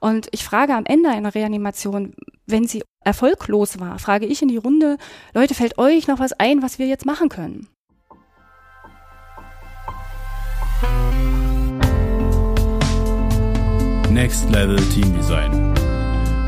Und 0.00 0.28
ich 0.32 0.44
frage 0.44 0.74
am 0.74 0.86
Ende 0.86 1.10
einer 1.10 1.34
Reanimation, 1.34 2.14
wenn 2.46 2.66
sie 2.66 2.82
erfolglos 3.04 3.80
war, 3.80 3.98
frage 3.98 4.26
ich 4.26 4.42
in 4.42 4.48
die 4.48 4.56
Runde, 4.56 4.98
Leute, 5.32 5.54
fällt 5.54 5.78
euch 5.78 6.08
noch 6.08 6.18
was 6.18 6.32
ein, 6.32 6.62
was 6.62 6.78
wir 6.78 6.86
jetzt 6.86 7.06
machen 7.06 7.28
können? 7.28 7.68
Next 14.10 14.48
Level 14.50 14.76
Team 14.90 15.12
Design. 15.14 15.74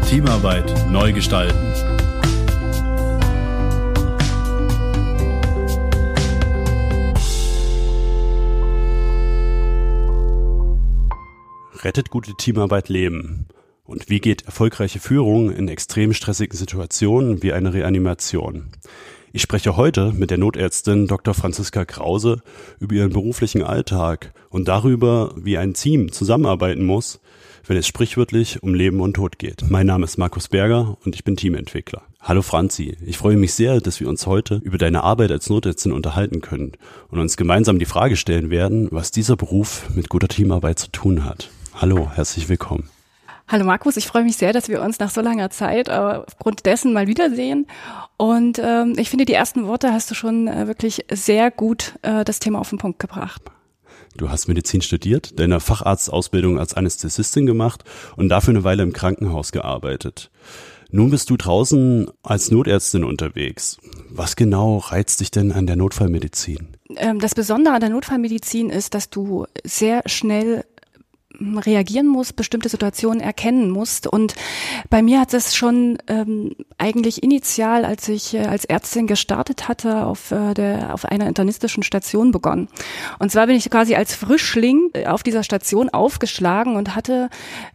Teamarbeit 0.08 0.72
neu 0.88 1.12
gestalten. 1.12 1.95
Rettet 11.86 12.10
gute 12.10 12.34
Teamarbeit 12.34 12.88
Leben. 12.88 13.46
Und 13.84 14.10
wie 14.10 14.18
geht 14.18 14.42
erfolgreiche 14.44 14.98
Führung 14.98 15.52
in 15.52 15.68
extrem 15.68 16.14
stressigen 16.14 16.58
Situationen 16.58 17.44
wie 17.44 17.52
eine 17.52 17.74
Reanimation? 17.74 18.70
Ich 19.32 19.42
spreche 19.42 19.76
heute 19.76 20.10
mit 20.10 20.32
der 20.32 20.38
Notärztin 20.38 21.06
Dr. 21.06 21.32
Franziska 21.32 21.84
Krause 21.84 22.42
über 22.80 22.96
ihren 22.96 23.12
beruflichen 23.12 23.62
Alltag 23.62 24.34
und 24.50 24.66
darüber, 24.66 25.32
wie 25.36 25.58
ein 25.58 25.74
Team 25.74 26.10
zusammenarbeiten 26.10 26.84
muss, 26.84 27.20
wenn 27.64 27.76
es 27.76 27.86
sprichwörtlich 27.86 28.64
um 28.64 28.74
Leben 28.74 29.00
und 29.00 29.14
Tod 29.14 29.38
geht. 29.38 29.70
Mein 29.70 29.86
Name 29.86 30.06
ist 30.06 30.18
Markus 30.18 30.48
Berger 30.48 30.98
und 31.04 31.14
ich 31.14 31.22
bin 31.22 31.36
Teamentwickler. 31.36 32.02
Hallo 32.20 32.42
Franzi, 32.42 32.96
ich 33.06 33.16
freue 33.16 33.36
mich 33.36 33.54
sehr, 33.54 33.80
dass 33.80 34.00
wir 34.00 34.08
uns 34.08 34.26
heute 34.26 34.56
über 34.64 34.78
deine 34.78 35.04
Arbeit 35.04 35.30
als 35.30 35.48
Notärztin 35.48 35.92
unterhalten 35.92 36.40
können 36.40 36.72
und 37.10 37.20
uns 37.20 37.36
gemeinsam 37.36 37.78
die 37.78 37.84
Frage 37.84 38.16
stellen 38.16 38.50
werden, 38.50 38.88
was 38.90 39.12
dieser 39.12 39.36
Beruf 39.36 39.88
mit 39.94 40.08
guter 40.08 40.26
Teamarbeit 40.26 40.80
zu 40.80 40.90
tun 40.90 41.24
hat. 41.24 41.48
Hallo, 41.78 42.10
herzlich 42.14 42.48
willkommen. 42.48 42.88
Hallo 43.48 43.66
Markus, 43.66 43.98
ich 43.98 44.06
freue 44.06 44.24
mich 44.24 44.38
sehr, 44.38 44.54
dass 44.54 44.70
wir 44.70 44.80
uns 44.80 44.98
nach 44.98 45.10
so 45.10 45.20
langer 45.20 45.50
Zeit 45.50 45.88
äh, 45.88 45.92
aufgrund 45.92 46.64
dessen 46.64 46.94
mal 46.94 47.06
wiedersehen. 47.06 47.66
Und 48.16 48.58
ähm, 48.58 48.94
ich 48.96 49.10
finde, 49.10 49.26
die 49.26 49.34
ersten 49.34 49.66
Worte 49.66 49.92
hast 49.92 50.10
du 50.10 50.14
schon 50.14 50.48
äh, 50.48 50.66
wirklich 50.68 51.04
sehr 51.12 51.50
gut 51.50 51.98
äh, 52.00 52.24
das 52.24 52.38
Thema 52.38 52.60
auf 52.60 52.70
den 52.70 52.78
Punkt 52.78 52.98
gebracht. 52.98 53.42
Du 54.16 54.30
hast 54.30 54.48
Medizin 54.48 54.80
studiert, 54.80 55.38
deine 55.38 55.60
Facharztausbildung 55.60 56.58
als 56.58 56.72
Anästhesistin 56.72 57.44
gemacht 57.44 57.84
und 58.16 58.30
dafür 58.30 58.54
eine 58.54 58.64
Weile 58.64 58.82
im 58.82 58.94
Krankenhaus 58.94 59.52
gearbeitet. 59.52 60.30
Nun 60.90 61.10
bist 61.10 61.28
du 61.28 61.36
draußen 61.36 62.10
als 62.22 62.50
Notärztin 62.50 63.04
unterwegs. 63.04 63.76
Was 64.08 64.34
genau 64.34 64.78
reizt 64.78 65.20
dich 65.20 65.30
denn 65.30 65.52
an 65.52 65.66
der 65.66 65.76
Notfallmedizin? 65.76 66.68
Ähm, 66.96 67.20
das 67.20 67.34
Besondere 67.34 67.74
an 67.74 67.80
der 67.80 67.90
Notfallmedizin 67.90 68.70
ist, 68.70 68.94
dass 68.94 69.10
du 69.10 69.44
sehr 69.62 70.02
schnell 70.06 70.64
reagieren 71.40 72.06
muss, 72.06 72.32
bestimmte 72.32 72.68
Situationen 72.68 73.20
erkennen 73.20 73.70
musst. 73.70 74.06
Und 74.06 74.34
bei 74.90 75.02
mir 75.02 75.20
hat 75.20 75.34
es 75.34 75.54
schon 75.54 75.98
ähm, 76.06 76.54
eigentlich 76.78 77.22
initial, 77.22 77.84
als 77.84 78.08
ich 78.08 78.34
äh, 78.34 78.46
als 78.46 78.64
Ärztin 78.64 79.06
gestartet 79.06 79.68
hatte, 79.68 80.06
auf, 80.06 80.30
äh, 80.30 80.54
der, 80.54 80.94
auf 80.94 81.04
einer 81.04 81.26
internistischen 81.26 81.82
Station 81.82 82.30
begonnen. 82.30 82.68
Und 83.18 83.30
zwar 83.30 83.46
bin 83.46 83.56
ich 83.56 83.68
quasi 83.70 83.94
als 83.94 84.14
Frischling 84.14 84.90
äh, 84.94 85.06
auf 85.06 85.22
dieser 85.22 85.42
Station 85.42 85.88
aufgeschlagen 85.90 86.76
und 86.76 86.94
hatte 86.94 87.28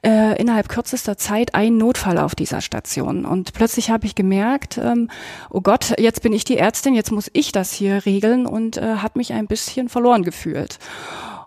äh, 0.06 0.40
innerhalb 0.40 0.70
kürzester 0.70 1.18
Zeit 1.18 1.56
einen 1.56 1.78
Notfall 1.78 2.18
auf 2.18 2.36
dieser 2.36 2.62
Station. 2.62 3.26
Und 3.26 3.54
plötzlich 3.54 3.90
habe 3.90 4.06
ich 4.06 4.16
gemerkt, 4.16 4.78
ähm, 4.78 5.10
oh 5.50 5.62
Gott, 5.62 5.94
jetzt 6.00 6.22
bin 6.22 6.34
ich 6.34 6.44
die 6.44 6.58
Ärztin, 6.58 6.94
jetzt 6.94 7.12
muss 7.12 7.30
ich 7.34 7.52
das 7.52 7.72
hier 7.72 8.06
regeln 8.06 8.46
und 8.46 8.78
äh, 8.78 8.98
hat 8.98 9.16
mich 9.16 9.34
ein 9.34 9.48
bisschen 9.48 9.90
verloren 9.90 10.24
gefühlt. 10.24 10.80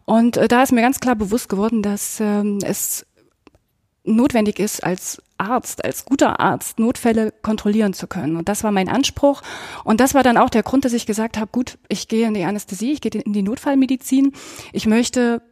Und 0.05 0.37
äh, 0.37 0.49
da 0.49 0.63
ist 0.63 0.73
mir 0.73 0.83
ganz 0.83 1.01
klar 1.01 1.17
bewusst 1.17 1.49
geworden, 1.49 1.83
dass 1.83 2.21
ähm, 2.21 2.59
es 2.63 3.07
notwendig 4.05 4.59
ist, 4.59 4.85
als 4.85 5.23
Arzt, 5.39 5.85
als 5.85 6.05
guter 6.05 6.39
Arzt 6.41 6.79
Notfälle 6.79 7.33
kontrollieren 7.43 7.95
zu 7.95 8.07
können. 8.07 8.37
Und 8.37 8.49
das 8.49 8.63
war 8.63 8.71
mein 8.71 8.89
Anspruch. 8.89 9.43
Und 9.83 10.01
das 10.01 10.15
war 10.15 10.23
dann 10.23 10.37
auch 10.37 10.51
der 10.51 10.63
Grund, 10.63 10.85
dass 10.85 10.93
ich 10.93 11.07
gesagt 11.07 11.39
habe, 11.39 11.51
gut, 11.51 11.79
ich 11.89 12.09
gehe 12.09 12.29
in 12.29 12.35
die 12.35 12.45
Anästhesie, 12.45 12.93
ich 12.93 13.01
gehe 13.01 13.11
in 13.13 13.33
die 13.33 13.43
Notfallmedizin. 13.43 14.33
Ich 14.73 14.87
möchte 14.87 15.43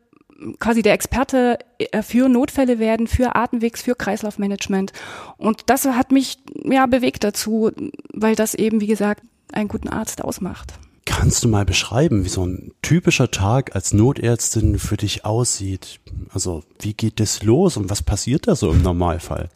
quasi 0.59 0.83
der 0.83 0.95
Experte 0.95 1.59
äh, 1.79 2.03
für 2.03 2.29
Notfälle 2.29 2.79
werden, 2.79 3.07
für 3.07 3.35
Atemwegs, 3.35 3.83
für 3.83 3.95
Kreislaufmanagement. 3.95 4.93
Und 5.37 5.71
das 5.71 5.87
hat 5.87 6.13
mich 6.13 6.39
ja 6.65 6.87
bewegt 6.87 7.25
dazu, 7.25 7.71
weil 8.13 8.35
das 8.35 8.55
eben, 8.55 8.81
wie 8.81 8.87
gesagt, 8.87 9.23
einen 9.53 9.69
guten 9.69 9.89
Arzt 9.89 10.23
ausmacht. 10.23 10.75
Kannst 11.05 11.43
du 11.43 11.49
mal 11.49 11.65
beschreiben, 11.65 12.25
wie 12.25 12.29
so 12.29 12.47
ein 12.47 12.73
typischer 12.81 13.31
Tag 13.31 13.75
als 13.75 13.93
Notärztin 13.93 14.79
für 14.79 14.97
dich 14.97 15.25
aussieht? 15.25 15.99
Also 16.33 16.63
wie 16.79 16.95
geht 16.95 17.19
das 17.19 17.43
los 17.43 17.77
und 17.77 17.91
was 17.91 18.03
passiert 18.03 18.47
da 18.47 18.55
so 18.55 18.71
im 18.71 18.83
Normalfall? 18.83 19.49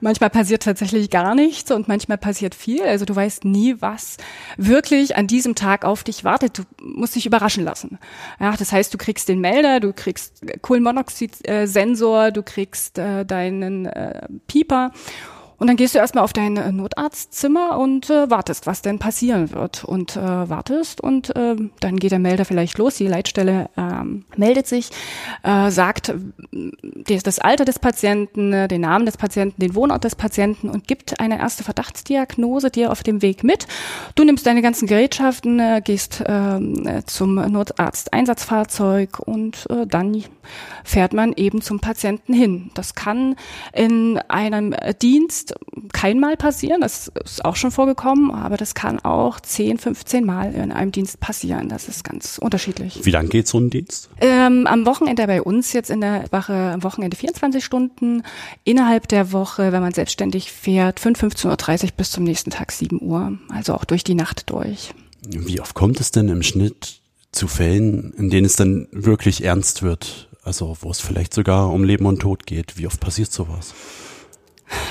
Manchmal 0.00 0.30
passiert 0.30 0.64
tatsächlich 0.64 1.08
gar 1.10 1.36
nichts 1.36 1.70
und 1.70 1.86
manchmal 1.86 2.18
passiert 2.18 2.56
viel. 2.56 2.82
Also 2.82 3.04
du 3.04 3.14
weißt 3.14 3.44
nie, 3.44 3.76
was 3.80 4.16
wirklich 4.56 5.16
an 5.16 5.28
diesem 5.28 5.54
Tag 5.54 5.84
auf 5.84 6.02
dich 6.02 6.24
wartet. 6.24 6.58
Du 6.58 6.62
musst 6.82 7.14
dich 7.14 7.24
überraschen 7.24 7.62
lassen. 7.62 7.98
Ja, 8.40 8.56
das 8.56 8.72
heißt, 8.72 8.92
du 8.92 8.98
kriegst 8.98 9.28
den 9.28 9.40
Melder, 9.40 9.78
du 9.78 9.92
kriegst 9.92 10.42
Kohlenmonoxid-Sensor, 10.60 12.32
du 12.32 12.42
kriegst 12.42 12.98
äh, 12.98 13.24
deinen 13.24 13.86
äh, 13.86 14.26
Pieper 14.48 14.90
und 15.60 15.66
dann 15.66 15.76
gehst 15.76 15.94
du 15.94 15.98
erstmal 15.98 16.24
auf 16.24 16.32
dein 16.32 16.56
äh, 16.56 16.72
Notarztzimmer 16.72 17.78
und 17.78 18.08
äh, 18.08 18.30
wartest, 18.30 18.66
was 18.66 18.80
denn 18.80 18.98
passieren 18.98 19.52
wird. 19.52 19.84
Und 19.84 20.16
äh, 20.16 20.20
wartest 20.20 21.02
und 21.02 21.36
äh, 21.36 21.54
dann 21.80 21.98
geht 21.98 22.12
der 22.12 22.18
Melder 22.18 22.46
vielleicht 22.46 22.78
los. 22.78 22.96
Die 22.96 23.06
Leitstelle 23.06 23.68
ähm, 23.76 24.24
meldet 24.36 24.66
sich, 24.66 24.88
äh, 25.42 25.70
sagt 25.70 26.08
äh, 26.08 27.20
das 27.22 27.38
Alter 27.40 27.66
des 27.66 27.78
Patienten, 27.78 28.54
äh, 28.54 28.68
den 28.68 28.80
Namen 28.80 29.04
des 29.04 29.18
Patienten, 29.18 29.60
den 29.60 29.74
Wohnort 29.74 30.04
des 30.04 30.16
Patienten 30.16 30.70
und 30.70 30.88
gibt 30.88 31.20
eine 31.20 31.38
erste 31.38 31.62
Verdachtsdiagnose 31.62 32.70
dir 32.70 32.90
auf 32.90 33.02
dem 33.02 33.20
Weg 33.20 33.44
mit. 33.44 33.66
Du 34.14 34.24
nimmst 34.24 34.46
deine 34.46 34.62
ganzen 34.62 34.88
Gerätschaften, 34.88 35.60
äh, 35.60 35.82
gehst 35.84 36.22
äh, 36.22 36.58
zum 37.04 37.34
Notarzt-Einsatzfahrzeug 37.34 39.18
und 39.18 39.66
äh, 39.68 39.86
dann 39.86 40.10
fährt 40.84 41.12
man 41.12 41.32
eben 41.32 41.60
zum 41.60 41.80
Patienten 41.80 42.32
hin. 42.32 42.70
Das 42.74 42.94
kann 42.94 43.36
in 43.72 44.18
einem 44.28 44.74
Dienst 45.00 45.54
kein 45.92 46.20
Mal 46.20 46.36
passieren, 46.36 46.80
das 46.80 47.10
ist 47.24 47.44
auch 47.44 47.56
schon 47.56 47.70
vorgekommen, 47.70 48.30
aber 48.30 48.56
das 48.56 48.74
kann 48.74 48.98
auch 49.00 49.40
10, 49.40 49.78
15 49.78 50.24
Mal 50.24 50.54
in 50.54 50.72
einem 50.72 50.92
Dienst 50.92 51.20
passieren. 51.20 51.68
Das 51.68 51.88
ist 51.88 52.04
ganz 52.04 52.38
unterschiedlich. 52.38 53.00
Wie 53.04 53.10
lange 53.10 53.28
geht 53.28 53.48
so 53.48 53.58
ein 53.58 53.70
Dienst? 53.70 54.08
Ähm, 54.20 54.66
am 54.66 54.86
Wochenende 54.86 55.26
bei 55.26 55.42
uns 55.42 55.72
jetzt 55.72 55.90
in 55.90 56.00
der 56.00 56.24
Wache, 56.30 56.54
am 56.54 56.82
Wochenende 56.82 57.16
24 57.16 57.64
Stunden, 57.64 58.22
innerhalb 58.64 59.08
der 59.08 59.32
Woche, 59.32 59.72
wenn 59.72 59.82
man 59.82 59.92
selbstständig 59.92 60.52
fährt, 60.52 61.00
5, 61.00 61.22
15.30 61.22 61.84
Uhr 61.84 61.90
bis 61.96 62.10
zum 62.10 62.24
nächsten 62.24 62.50
Tag 62.50 62.72
7 62.72 63.00
Uhr, 63.00 63.38
also 63.48 63.74
auch 63.74 63.84
durch 63.84 64.04
die 64.04 64.14
Nacht 64.14 64.50
durch. 64.50 64.92
Wie 65.26 65.60
oft 65.60 65.74
kommt 65.74 66.00
es 66.00 66.10
denn 66.10 66.28
im 66.28 66.42
Schnitt 66.42 67.00
zu 67.32 67.46
Fällen, 67.46 68.12
in 68.14 68.30
denen 68.30 68.46
es 68.46 68.56
dann 68.56 68.88
wirklich 68.92 69.44
ernst 69.44 69.82
wird? 69.82 70.29
Also 70.42 70.76
wo 70.80 70.90
es 70.90 71.00
vielleicht 71.00 71.34
sogar 71.34 71.70
um 71.70 71.84
Leben 71.84 72.06
und 72.06 72.20
Tod 72.20 72.46
geht. 72.46 72.78
Wie 72.78 72.86
oft 72.86 73.00
passiert 73.00 73.30
sowas? 73.30 73.74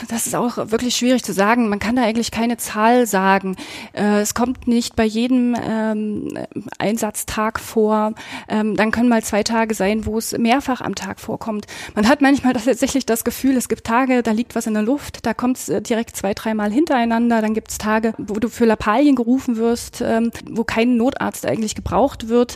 Das 0.10 0.28
ist 0.28 0.36
auch 0.36 0.58
wirklich 0.72 0.96
schwierig 0.96 1.24
zu 1.24 1.34
sagen. 1.34 1.70
Man 1.70 1.80
kann 1.80 1.96
da 1.96 2.04
eigentlich 2.04 2.32
keine 2.32 2.58
Zahl 2.58 3.06
sagen. 3.06 3.56
Äh, 3.94 4.20
es 4.20 4.34
kommt 4.34 4.68
nicht 4.68 4.96
bei 4.96 5.06
jedem 5.06 5.56
ähm, 5.62 6.38
Einsatztag 6.78 7.60
vor. 7.60 8.14
Ähm, 8.48 8.76
dann 8.76 8.92
können 8.92 9.10
mal 9.10 9.24
zwei 9.24 9.44
Tage 9.44 9.74
sein, 9.74 10.06
wo 10.06 10.18
es 10.18 10.38
mehrfach 10.38 10.82
am 10.82 10.96
Tag 10.96 11.20
vorkommt. 11.20 11.66
Man 11.96 12.08
hat 12.08 12.22
manchmal 12.22 12.54
tatsächlich 12.66 13.06
das 13.06 13.24
Gefühl, 13.24 13.56
es 13.56 13.70
gibt 13.70 13.86
Tage, 13.86 14.24
da 14.24 14.32
liegt 14.32 14.56
was 14.56 14.68
in 14.68 14.74
der 14.74 14.84
Luft, 14.84 15.26
da 15.26 15.34
kommt 15.34 15.58
es 15.58 15.70
äh, 15.70 15.82
direkt 15.82 16.16
zwei, 16.16 16.34
dreimal 16.34 16.72
hintereinander. 16.72 17.42
Dann 17.42 17.54
gibt 17.54 17.72
es 17.72 17.78
Tage, 17.78 18.14
wo 18.18 18.36
du 18.36 18.50
für 18.50 18.66
Lappalien 18.66 19.16
gerufen 19.16 19.58
wirst, 19.58 20.02
ähm, 20.02 20.32
wo 20.50 20.64
kein 20.64 20.98
Notarzt 20.98 21.46
eigentlich 21.46 21.76
gebraucht 21.76 22.28
wird 22.28 22.56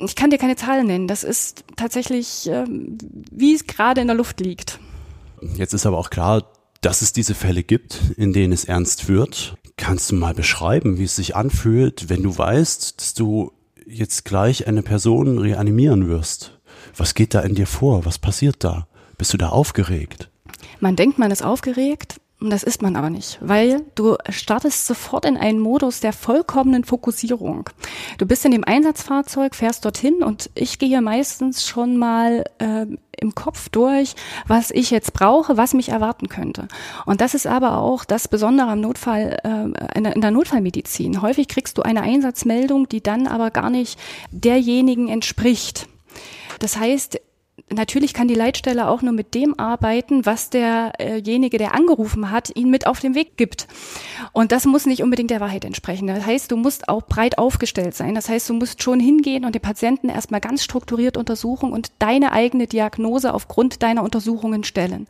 ich 0.00 0.16
kann 0.16 0.30
dir 0.30 0.38
keine 0.38 0.56
Zahlen 0.56 0.86
nennen. 0.86 1.08
Das 1.08 1.24
ist 1.24 1.64
tatsächlich, 1.76 2.48
ähm, 2.50 2.98
wie 3.30 3.54
es 3.54 3.66
gerade 3.66 4.00
in 4.00 4.06
der 4.06 4.16
Luft 4.16 4.40
liegt. 4.40 4.78
Jetzt 5.54 5.74
ist 5.74 5.86
aber 5.86 5.98
auch 5.98 6.10
klar, 6.10 6.44
dass 6.80 7.02
es 7.02 7.12
diese 7.12 7.34
Fälle 7.34 7.62
gibt, 7.62 7.98
in 8.16 8.32
denen 8.32 8.52
es 8.52 8.64
ernst 8.64 9.08
wird. 9.08 9.56
Kannst 9.76 10.10
du 10.10 10.14
mal 10.14 10.34
beschreiben, 10.34 10.98
wie 10.98 11.04
es 11.04 11.16
sich 11.16 11.36
anfühlt, 11.36 12.08
wenn 12.08 12.22
du 12.22 12.36
weißt, 12.36 13.00
dass 13.00 13.14
du 13.14 13.52
jetzt 13.86 14.24
gleich 14.24 14.66
eine 14.66 14.82
Person 14.82 15.38
reanimieren 15.38 16.08
wirst? 16.08 16.58
Was 16.96 17.14
geht 17.14 17.34
da 17.34 17.40
in 17.40 17.54
dir 17.54 17.66
vor? 17.66 18.04
Was 18.04 18.18
passiert 18.18 18.64
da? 18.64 18.86
Bist 19.18 19.32
du 19.32 19.36
da 19.36 19.50
aufgeregt? 19.50 20.30
Man 20.80 20.96
denkt, 20.96 21.18
man 21.18 21.30
ist 21.30 21.42
aufgeregt, 21.42 22.19
das 22.40 22.62
ist 22.62 22.80
man 22.80 22.96
aber 22.96 23.10
nicht, 23.10 23.38
weil 23.42 23.82
du 23.94 24.16
startest 24.30 24.86
sofort 24.86 25.26
in 25.26 25.36
einen 25.36 25.58
Modus 25.58 26.00
der 26.00 26.14
vollkommenen 26.14 26.84
Fokussierung. 26.84 27.68
Du 28.16 28.24
bist 28.24 28.46
in 28.46 28.52
dem 28.52 28.64
Einsatzfahrzeug, 28.64 29.54
fährst 29.54 29.84
dorthin 29.84 30.22
und 30.22 30.48
ich 30.54 30.78
gehe 30.78 31.02
meistens 31.02 31.66
schon 31.66 31.98
mal 31.98 32.44
äh, 32.58 32.86
im 33.18 33.34
Kopf 33.34 33.68
durch, 33.68 34.14
was 34.46 34.70
ich 34.70 34.90
jetzt 34.90 35.12
brauche, 35.12 35.58
was 35.58 35.74
mich 35.74 35.90
erwarten 35.90 36.28
könnte. 36.28 36.68
Und 37.04 37.20
das 37.20 37.34
ist 37.34 37.46
aber 37.46 37.76
auch 37.76 38.06
das 38.06 38.26
Besondere 38.26 38.68
am 38.68 38.80
Notfall, 38.80 39.36
äh, 39.44 39.98
in 39.98 40.20
der 40.20 40.30
Notfallmedizin. 40.30 41.20
Häufig 41.20 41.46
kriegst 41.46 41.76
du 41.76 41.82
eine 41.82 42.00
Einsatzmeldung, 42.00 42.88
die 42.88 43.02
dann 43.02 43.26
aber 43.26 43.50
gar 43.50 43.68
nicht 43.68 44.00
derjenigen 44.30 45.08
entspricht. 45.08 45.88
Das 46.58 46.78
heißt, 46.78 47.20
natürlich 47.72 48.14
kann 48.14 48.28
die 48.28 48.34
Leitstelle 48.34 48.88
auch 48.88 49.02
nur 49.02 49.12
mit 49.12 49.34
dem 49.34 49.58
arbeiten, 49.58 50.26
was 50.26 50.50
derjenige, 50.50 51.58
der 51.58 51.74
angerufen 51.74 52.30
hat, 52.30 52.54
ihn 52.56 52.70
mit 52.70 52.86
auf 52.86 53.00
den 53.00 53.14
Weg 53.14 53.36
gibt. 53.36 53.68
Und 54.32 54.52
das 54.52 54.66
muss 54.66 54.86
nicht 54.86 55.02
unbedingt 55.02 55.30
der 55.30 55.40
Wahrheit 55.40 55.64
entsprechen. 55.64 56.06
Das 56.06 56.26
heißt, 56.26 56.50
du 56.50 56.56
musst 56.56 56.88
auch 56.88 57.02
breit 57.02 57.38
aufgestellt 57.38 57.94
sein. 57.94 58.14
Das 58.14 58.28
heißt, 58.28 58.48
du 58.48 58.54
musst 58.54 58.82
schon 58.82 59.00
hingehen 59.00 59.44
und 59.44 59.54
den 59.54 59.62
Patienten 59.62 60.08
erstmal 60.08 60.40
ganz 60.40 60.64
strukturiert 60.64 61.16
untersuchen 61.16 61.72
und 61.72 61.92
deine 61.98 62.32
eigene 62.32 62.66
Diagnose 62.66 63.32
aufgrund 63.32 63.82
deiner 63.82 64.02
Untersuchungen 64.02 64.64
stellen. 64.64 65.06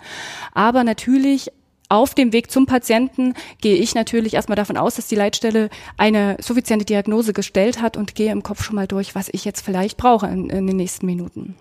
Aber 0.53 0.85
natürlich 0.85 1.51
auf 1.89 2.15
dem 2.15 2.33
Weg 2.33 2.51
zum 2.53 2.67
Patienten 2.67 3.35
gehe 3.61 3.75
ich 3.75 3.95
natürlich 3.95 4.35
erstmal 4.35 4.57
davon 4.57 4.77
aus, 4.77 4.95
dass 4.95 5.09
die 5.09 5.17
Leitstelle 5.17 5.71
eine 5.97 6.37
suffiziente 6.41 6.85
Diagnose 6.85 7.33
gestellt 7.33 7.83
hat 7.83 7.97
und 7.97 8.15
gehe 8.15 8.31
im 8.31 8.45
Kopf 8.45 8.63
schon 8.63 8.77
mal 8.77 8.87
durch, 8.87 9.17
was 9.17 9.29
ich 9.33 9.45
jetzt 9.45 9.63
vielleicht 9.63 9.97
brauche 9.97 10.29
in, 10.29 10.51
in 10.51 10.69
den 10.69 10.77
nächsten 10.77 11.07
Minuten. 11.07 11.57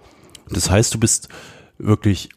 Das 0.52 0.70
heißt, 0.70 0.94
du 0.94 1.00
bist 1.00 1.30
wirklich 1.78 2.30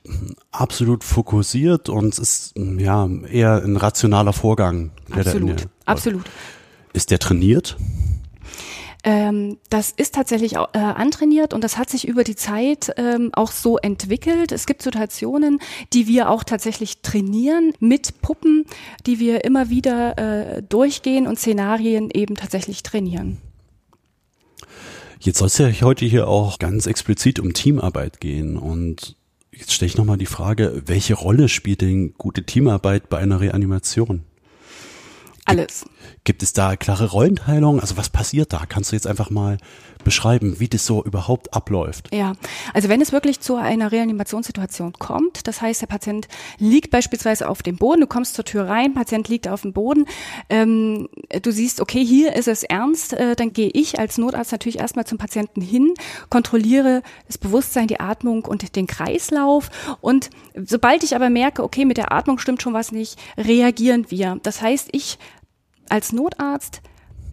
absolut 0.53 1.05
fokussiert 1.05 1.89
und 1.89 2.15
es 2.15 2.19
ist 2.19 2.55
ja 2.57 3.09
eher 3.31 3.63
ein 3.63 3.77
rationaler 3.77 4.33
Vorgang. 4.33 4.93
Absolut, 5.11 5.67
absolut. 5.85 6.25
Ist 6.93 7.11
der 7.11 7.19
trainiert? 7.19 7.77
Ähm, 9.05 9.59
das 9.69 9.91
ist 9.91 10.15
tatsächlich 10.15 10.59
auch, 10.59 10.69
äh, 10.75 10.79
antrainiert 10.79 11.55
und 11.55 11.65
das 11.65 11.77
hat 11.77 11.91
sich 11.91 12.07
über 12.07 12.23
die 12.23 12.37
Zeit 12.37 12.93
ähm, 12.97 13.31
auch 13.33 13.51
so 13.51 13.79
entwickelt. 13.79 14.53
Es 14.53 14.67
gibt 14.67 14.83
Situationen, 14.83 15.59
die 15.93 16.07
wir 16.07 16.31
auch 16.31 16.45
tatsächlich 16.45 17.03
trainieren 17.03 17.73
mit 17.81 18.23
Puppen, 18.23 18.65
die 19.07 19.19
wir 19.19 19.45
immer 19.45 19.71
wieder 19.71 20.19
äh, 20.19 20.63
durchgehen 20.63 21.27
und 21.27 21.39
Szenarien 21.39 22.11
eben 22.13 22.37
tatsächlich 22.37 22.85
trainieren. 22.85 23.39
Jetzt 25.25 25.39
soll 25.39 25.47
es 25.47 25.59
ja 25.59 25.71
heute 25.83 26.05
hier 26.05 26.27
auch 26.27 26.59
ganz 26.59 26.87
explizit 26.87 27.39
um 27.39 27.53
Teamarbeit 27.53 28.19
gehen 28.19 28.57
und 28.57 29.15
jetzt 29.53 29.73
stelle 29.73 29.87
ich 29.87 29.97
nochmal 29.97 30.19
die 30.19 30.27
Frage, 30.27 30.83
welche 30.87 31.15
Rolle 31.15 31.49
spielt 31.49 31.81
denn 31.81 32.15
gute 32.15 32.43
Teamarbeit 32.43 33.09
bei 33.09 33.19
einer 33.19 33.41
Reanimation? 33.41 34.25
Alles. 35.45 35.85
Gibt 36.25 36.43
es 36.43 36.53
da 36.53 36.77
klare 36.77 37.11
Rollenteilung? 37.11 37.81
Also 37.81 37.97
was 37.97 38.11
passiert 38.11 38.53
da? 38.53 38.65
Kannst 38.69 38.93
du 38.93 38.97
jetzt 38.97 39.07
einfach 39.07 39.31
mal 39.31 39.59
beschreiben, 40.03 40.59
wie 40.59 40.69
das 40.69 40.85
so 40.85 41.03
überhaupt 41.05 41.55
abläuft? 41.55 42.13
Ja, 42.13 42.35
also 42.75 42.89
wenn 42.89 43.01
es 43.01 43.13
wirklich 43.13 43.41
zu 43.41 43.57
einer 43.57 43.93
Reanimationssituation 43.93 44.95
kommt, 44.95 45.47
das 45.47 45.61
heißt, 45.61 45.83
der 45.83 45.87
Patient 45.87 46.29
liegt 46.59 46.91
beispielsweise 46.91 47.49
auf 47.49 47.63
dem 47.63 47.77
Boden, 47.77 48.01
du 48.03 48.07
kommst 48.07 48.35
zur 48.35 48.45
Tür 48.45 48.69
rein, 48.69 48.95
Patient 48.95 49.29
liegt 49.29 49.49
auf 49.49 49.63
dem 49.63 49.73
Boden, 49.73 50.07
ähm, 50.49 51.09
du 51.43 51.53
siehst, 51.53 51.81
okay, 51.81 52.05
hier 52.05 52.35
ist 52.35 52.49
es 52.49 52.63
ernst, 52.63 53.13
äh, 53.15 53.37
dann 53.37 53.53
gehe 53.53 53.71
ich 53.73 53.99
als 53.99 54.19
Notarzt 54.19 54.53
natürlich 54.53 54.79
erstmal 54.79 55.07
zum 55.07 55.19
Patienten 55.19 55.61
hin, 55.61 55.95
kontrolliere 56.31 57.03
das 57.27 57.39
Bewusstsein, 57.39 57.87
die 57.87 58.01
Atmung 58.01 58.45
und 58.45 58.77
den 58.77 58.87
Kreislauf 58.87 59.71
und 60.01 60.31
sobald 60.55 61.05
ich 61.05 61.15
aber 61.15 61.31
merke, 61.31 61.63
okay, 61.63 61.85
mit 61.85 61.97
der 61.97 62.13
Atmung 62.13 62.39
stimmt 62.39 62.63
schon 62.63 62.75
was 62.75 62.93
nicht, 62.93 63.19
reagieren 63.37 64.07
wir. 64.11 64.39
Das 64.43 64.63
heißt, 64.63 64.89
ich 64.93 65.19
als 65.93 66.13
Notarzt 66.13 66.81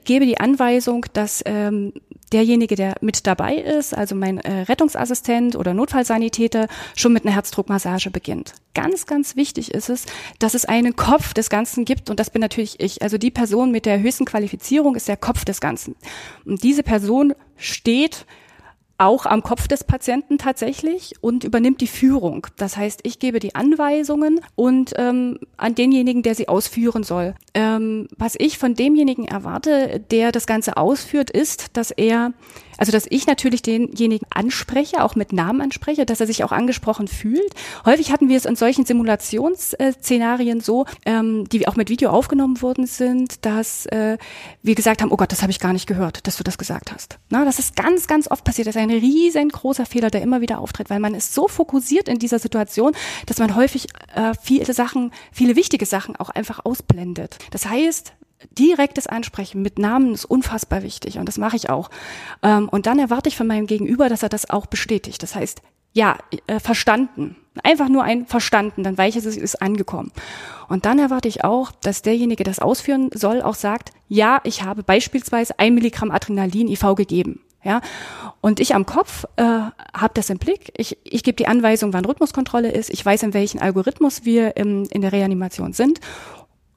gebe 0.03 0.25
die 0.25 0.39
Anweisung, 0.39 1.05
dass 1.13 1.41
ähm, 1.45 1.93
derjenige, 2.33 2.75
der 2.75 2.95
mit 2.99 3.25
dabei 3.25 3.55
ist, 3.55 3.95
also 3.95 4.15
mein 4.15 4.39
äh, 4.39 4.61
Rettungsassistent 4.61 5.55
oder 5.55 5.73
Notfallsanitäter, 5.73 6.67
schon 6.95 7.13
mit 7.13 7.25
einer 7.25 7.33
Herzdruckmassage 7.33 8.11
beginnt. 8.11 8.53
Ganz, 8.73 9.05
ganz 9.05 9.35
wichtig 9.35 9.73
ist 9.73 9.89
es, 9.89 10.05
dass 10.39 10.55
es 10.55 10.65
einen 10.65 10.95
Kopf 10.95 11.33
des 11.33 11.49
Ganzen 11.49 11.85
gibt 11.85 12.09
und 12.09 12.19
das 12.19 12.29
bin 12.29 12.41
natürlich 12.41 12.79
ich. 12.79 13.01
Also 13.01 13.17
die 13.17 13.31
Person 13.31 13.71
mit 13.71 13.85
der 13.85 13.99
höchsten 13.99 14.25
Qualifizierung 14.25 14.95
ist 14.95 15.07
der 15.07 15.17
Kopf 15.17 15.45
des 15.45 15.61
Ganzen. 15.61 15.95
Und 16.45 16.63
diese 16.63 16.83
Person 16.83 17.33
steht 17.55 18.25
auch 18.99 19.25
am 19.25 19.41
Kopf 19.41 19.67
des 19.67 19.83
Patienten 19.83 20.37
tatsächlich 20.37 21.13
und 21.21 21.43
übernimmt 21.43 21.81
die 21.81 21.87
Führung. 21.87 22.47
Das 22.57 22.77
heißt, 22.77 22.99
ich 23.03 23.19
gebe 23.19 23.39
die 23.39 23.55
Anweisungen 23.55 24.41
und 24.55 24.93
ähm, 24.97 25.39
an 25.57 25.73
denjenigen, 25.73 26.21
der 26.21 26.35
sie 26.35 26.47
ausführen 26.47 27.03
soll. 27.03 27.33
Ähm, 27.53 28.07
was 28.17 28.35
ich 28.37 28.57
von 28.57 28.75
demjenigen 28.75 29.25
erwarte, 29.25 30.03
der 30.11 30.31
das 30.31 30.45
Ganze 30.45 30.77
ausführt, 30.77 31.29
ist, 31.29 31.77
dass 31.77 31.91
er 31.91 32.33
also, 32.79 32.93
dass 32.93 33.05
ich 33.09 33.27
natürlich 33.27 33.61
denjenigen 33.61 34.25
anspreche, 34.29 35.03
auch 35.03 35.15
mit 35.15 35.33
Namen 35.33 35.61
anspreche, 35.61 36.05
dass 36.05 36.21
er 36.21 36.27
sich 36.27 36.43
auch 36.45 36.53
angesprochen 36.53 37.09
fühlt. 37.09 37.53
Häufig 37.85 38.11
hatten 38.11 38.29
wir 38.29 38.37
es 38.37 38.45
in 38.45 38.55
solchen 38.55 38.85
Simulationsszenarien 38.85 40.61
so, 40.61 40.85
ähm, 41.05 41.47
die 41.49 41.67
auch 41.67 41.75
mit 41.75 41.89
Video 41.89 42.09
aufgenommen 42.09 42.61
worden 42.61 42.87
sind, 42.87 43.45
dass 43.45 43.85
äh, 43.87 44.17
wir 44.63 44.75
gesagt 44.75 45.01
haben, 45.01 45.11
oh 45.11 45.17
Gott, 45.17 45.33
das 45.33 45.41
habe 45.41 45.51
ich 45.51 45.59
gar 45.59 45.73
nicht 45.73 45.87
gehört, 45.87 46.25
dass 46.25 46.37
du 46.37 46.43
das 46.43 46.57
gesagt 46.57 46.93
hast. 46.93 47.19
Na, 47.29 47.43
das 47.43 47.59
ist 47.59 47.75
ganz, 47.75 48.07
ganz 48.07 48.31
oft 48.31 48.45
passiert. 48.45 48.67
Das 48.67 48.75
ist 48.77 48.81
ein 48.81 48.89
riesengroßer 48.89 49.85
Fehler, 49.85 50.09
der 50.09 50.21
immer 50.21 50.39
wieder 50.39 50.59
auftritt, 50.59 50.89
weil 50.89 51.01
man 51.01 51.13
ist 51.13 51.33
so 51.33 51.49
fokussiert 51.49 52.07
in 52.07 52.17
dieser 52.17 52.39
Situation, 52.39 52.93
dass 53.25 53.39
man 53.39 53.55
häufig 53.55 53.87
äh, 54.15 54.31
viele 54.41 54.73
Sachen, 54.73 55.11
viele 55.33 55.57
wichtige 55.57 55.85
Sachen 55.85 56.15
auch 56.15 56.29
einfach 56.29 56.63
ausblendet. 56.63 57.37
Das 57.51 57.65
heißt, 57.65 58.13
direktes 58.51 59.07
Ansprechen 59.07 59.61
mit 59.61 59.79
Namen 59.79 60.13
ist 60.13 60.25
unfassbar 60.25 60.83
wichtig 60.83 61.17
und 61.17 61.27
das 61.27 61.37
mache 61.37 61.55
ich 61.55 61.69
auch. 61.69 61.89
Ähm, 62.41 62.69
und 62.69 62.85
dann 62.85 62.99
erwarte 62.99 63.29
ich 63.29 63.37
von 63.37 63.47
meinem 63.47 63.67
Gegenüber, 63.67 64.09
dass 64.09 64.23
er 64.23 64.29
das 64.29 64.49
auch 64.49 64.65
bestätigt. 64.65 65.21
Das 65.23 65.35
heißt, 65.35 65.61
ja, 65.93 66.17
äh, 66.47 66.59
verstanden. 66.59 67.35
Einfach 67.63 67.89
nur 67.89 68.03
ein 68.03 68.25
verstanden, 68.25 68.83
dann 68.83 68.97
weiß 68.97 69.15
ich, 69.15 69.25
es 69.25 69.35
ist 69.35 69.61
angekommen. 69.61 70.11
Und 70.69 70.85
dann 70.85 70.99
erwarte 70.99 71.27
ich 71.27 71.43
auch, 71.43 71.71
dass 71.71 72.01
derjenige, 72.01 72.43
das 72.43 72.59
ausführen 72.59 73.09
soll, 73.13 73.41
auch 73.41 73.55
sagt, 73.55 73.91
ja, 74.07 74.39
ich 74.43 74.63
habe 74.63 74.83
beispielsweise 74.83 75.59
ein 75.59 75.73
Milligramm 75.73 76.11
Adrenalin 76.11 76.69
IV 76.69 76.95
gegeben. 76.95 77.41
Ja, 77.61 77.81
und 78.39 78.61
ich 78.61 78.73
am 78.73 78.85
Kopf 78.85 79.25
äh, 79.35 79.43
habe 79.43 80.13
das 80.13 80.29
im 80.29 80.37
Blick. 80.37 80.71
Ich, 80.77 80.97
ich 81.03 81.23
gebe 81.23 81.35
die 81.35 81.47
Anweisung, 81.47 81.91
wann 81.91 82.05
Rhythmuskontrolle 82.05 82.71
ist. 82.71 82.89
Ich 82.89 83.05
weiß, 83.05 83.23
in 83.23 83.33
welchem 83.33 83.59
Algorithmus 83.59 84.23
wir 84.23 84.55
im, 84.55 84.85
in 84.91 85.01
der 85.01 85.11
Reanimation 85.11 85.73
sind 85.73 85.99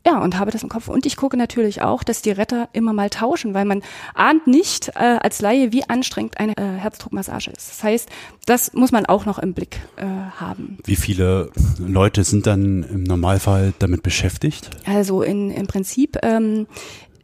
ja, 0.07 0.19
und 0.19 0.39
habe 0.39 0.51
das 0.51 0.63
im 0.63 0.69
Kopf. 0.69 0.89
Und 0.89 1.07
ich 1.07 1.17
gucke 1.17 1.37
natürlich 1.37 1.83
auch, 1.83 2.03
dass 2.03 2.23
die 2.23 2.31
Retter 2.31 2.69
immer 2.73 2.93
mal 2.93 3.11
tauschen, 3.11 3.55
weil 3.55 3.65
man 3.65 3.83
ahnt 4.15 4.47
nicht 4.47 4.89
äh, 4.97 5.19
als 5.21 5.41
Laie, 5.41 5.73
wie 5.73 5.89
anstrengend 5.89 6.39
eine 6.39 6.57
äh, 6.57 6.79
Herzdruckmassage 6.79 7.51
ist. 7.51 7.71
Das 7.71 7.85
heißt, 7.85 8.09
das 8.47 8.73
muss 8.73 8.91
man 8.91 9.07
auch 9.07 9.27
noch 9.27 9.39
im 9.39 9.55
Blick 9.55 9.81
äh, 9.97 10.05
haben. 10.05 10.79
Wie 10.85 10.97
viele 10.97 11.51
Leute 11.79 12.25
sind 12.25 12.47
dann 12.47 12.83
im 12.83 13.05
Normalfall 13.05 13.75
damit 13.79 14.03
beschäftigt? 14.03 14.71
Also 14.87 15.23
in, 15.23 15.51
im 15.51 15.67
Prinzip 15.67 16.19
ähm, 16.23 16.67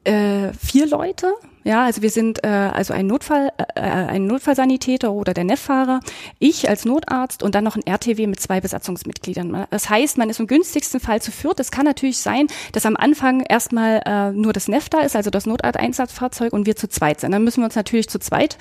äh, 0.04 0.52
vier 0.54 0.86
Leute 0.86 1.34
ja, 1.68 1.84
also 1.84 2.00
wir 2.00 2.08
sind 2.08 2.44
äh, 2.44 2.48
also 2.48 2.94
ein 2.94 3.06
Notfall, 3.06 3.50
äh, 3.74 3.80
ein 3.82 4.26
Notfallsanitäter 4.26 5.12
oder 5.12 5.34
der 5.34 5.44
NEF-Fahrer, 5.44 6.00
ich 6.38 6.66
als 6.66 6.86
Notarzt 6.86 7.42
und 7.42 7.54
dann 7.54 7.62
noch 7.62 7.76
ein 7.76 7.86
RTW 7.86 8.26
mit 8.26 8.40
zwei 8.40 8.58
Besatzungsmitgliedern. 8.62 9.66
Das 9.68 9.90
heißt, 9.90 10.16
man 10.16 10.30
ist 10.30 10.40
im 10.40 10.46
günstigsten 10.46 10.98
Fall 10.98 11.20
zu 11.20 11.30
viert. 11.30 11.60
Es 11.60 11.70
kann 11.70 11.84
natürlich 11.84 12.20
sein, 12.20 12.46
dass 12.72 12.86
am 12.86 12.96
Anfang 12.96 13.42
erstmal 13.42 14.00
äh, 14.06 14.32
nur 14.32 14.54
das 14.54 14.68
NEF 14.68 14.88
da 14.88 15.00
ist, 15.00 15.14
also 15.14 15.28
das 15.28 15.44
Notarteinsatzfahrzeug 15.44 16.54
und 16.54 16.64
wir 16.64 16.74
zu 16.74 16.88
zweit 16.88 17.20
sind. 17.20 17.32
Dann 17.32 17.44
müssen 17.44 17.60
wir 17.60 17.66
uns 17.66 17.76
natürlich 17.76 18.08
zu 18.08 18.18
zweit 18.18 18.56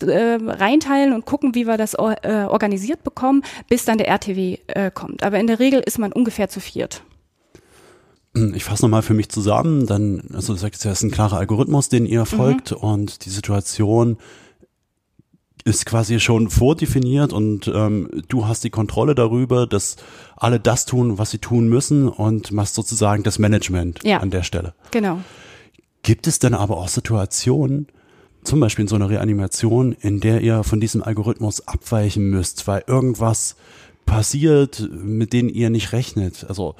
äh, 0.00 0.38
reinteilen 0.40 1.14
und 1.14 1.26
gucken, 1.26 1.56
wie 1.56 1.66
wir 1.66 1.76
das 1.76 1.94
äh, 1.94 2.46
organisiert 2.48 3.02
bekommen, 3.02 3.42
bis 3.68 3.84
dann 3.86 3.98
der 3.98 4.06
RTW 4.06 4.58
äh, 4.68 4.92
kommt. 4.92 5.24
Aber 5.24 5.40
in 5.40 5.48
der 5.48 5.58
Regel 5.58 5.80
ist 5.80 5.98
man 5.98 6.12
ungefähr 6.12 6.48
zu 6.48 6.60
viert. 6.60 7.02
Ich 8.34 8.64
fasse 8.64 8.82
nochmal 8.82 9.02
für 9.02 9.14
mich 9.14 9.28
zusammen, 9.28 9.86
dann, 9.86 10.22
also 10.32 10.54
du 10.54 10.58
sagst 10.58 10.84
ja, 10.84 10.90
es 10.90 10.98
ist 10.98 11.04
ein 11.04 11.10
klarer 11.10 11.36
Algorithmus, 11.36 11.90
den 11.90 12.06
ihr 12.06 12.24
folgt 12.24 12.70
mhm. 12.70 12.76
und 12.78 13.24
die 13.26 13.30
Situation 13.30 14.16
ist 15.64 15.86
quasi 15.86 16.18
schon 16.18 16.50
vordefiniert 16.50 17.32
und 17.32 17.70
ähm, 17.72 18.08
du 18.28 18.46
hast 18.46 18.64
die 18.64 18.70
Kontrolle 18.70 19.14
darüber, 19.14 19.66
dass 19.66 19.96
alle 20.36 20.58
das 20.58 20.86
tun, 20.86 21.18
was 21.18 21.30
sie 21.30 21.38
tun 21.38 21.68
müssen 21.68 22.08
und 22.08 22.52
machst 22.52 22.74
sozusagen 22.74 23.22
das 23.22 23.38
Management 23.38 24.00
ja. 24.02 24.18
an 24.18 24.30
der 24.30 24.42
Stelle. 24.42 24.74
Genau. 24.90 25.20
Gibt 26.02 26.26
es 26.26 26.38
dann 26.38 26.54
aber 26.54 26.78
auch 26.78 26.88
Situationen, 26.88 27.86
zum 28.42 28.58
Beispiel 28.58 28.84
in 28.84 28.88
so 28.88 28.96
einer 28.96 29.08
Reanimation, 29.08 29.92
in 29.92 30.18
der 30.18 30.40
ihr 30.40 30.64
von 30.64 30.80
diesem 30.80 31.02
Algorithmus 31.02 31.68
abweichen 31.68 32.28
müsst, 32.28 32.66
weil 32.66 32.82
irgendwas 32.88 33.54
passiert, 34.04 34.88
mit 34.92 35.32
denen 35.32 35.48
ihr 35.48 35.70
nicht 35.70 35.92
rechnet? 35.92 36.44
Also 36.48 36.74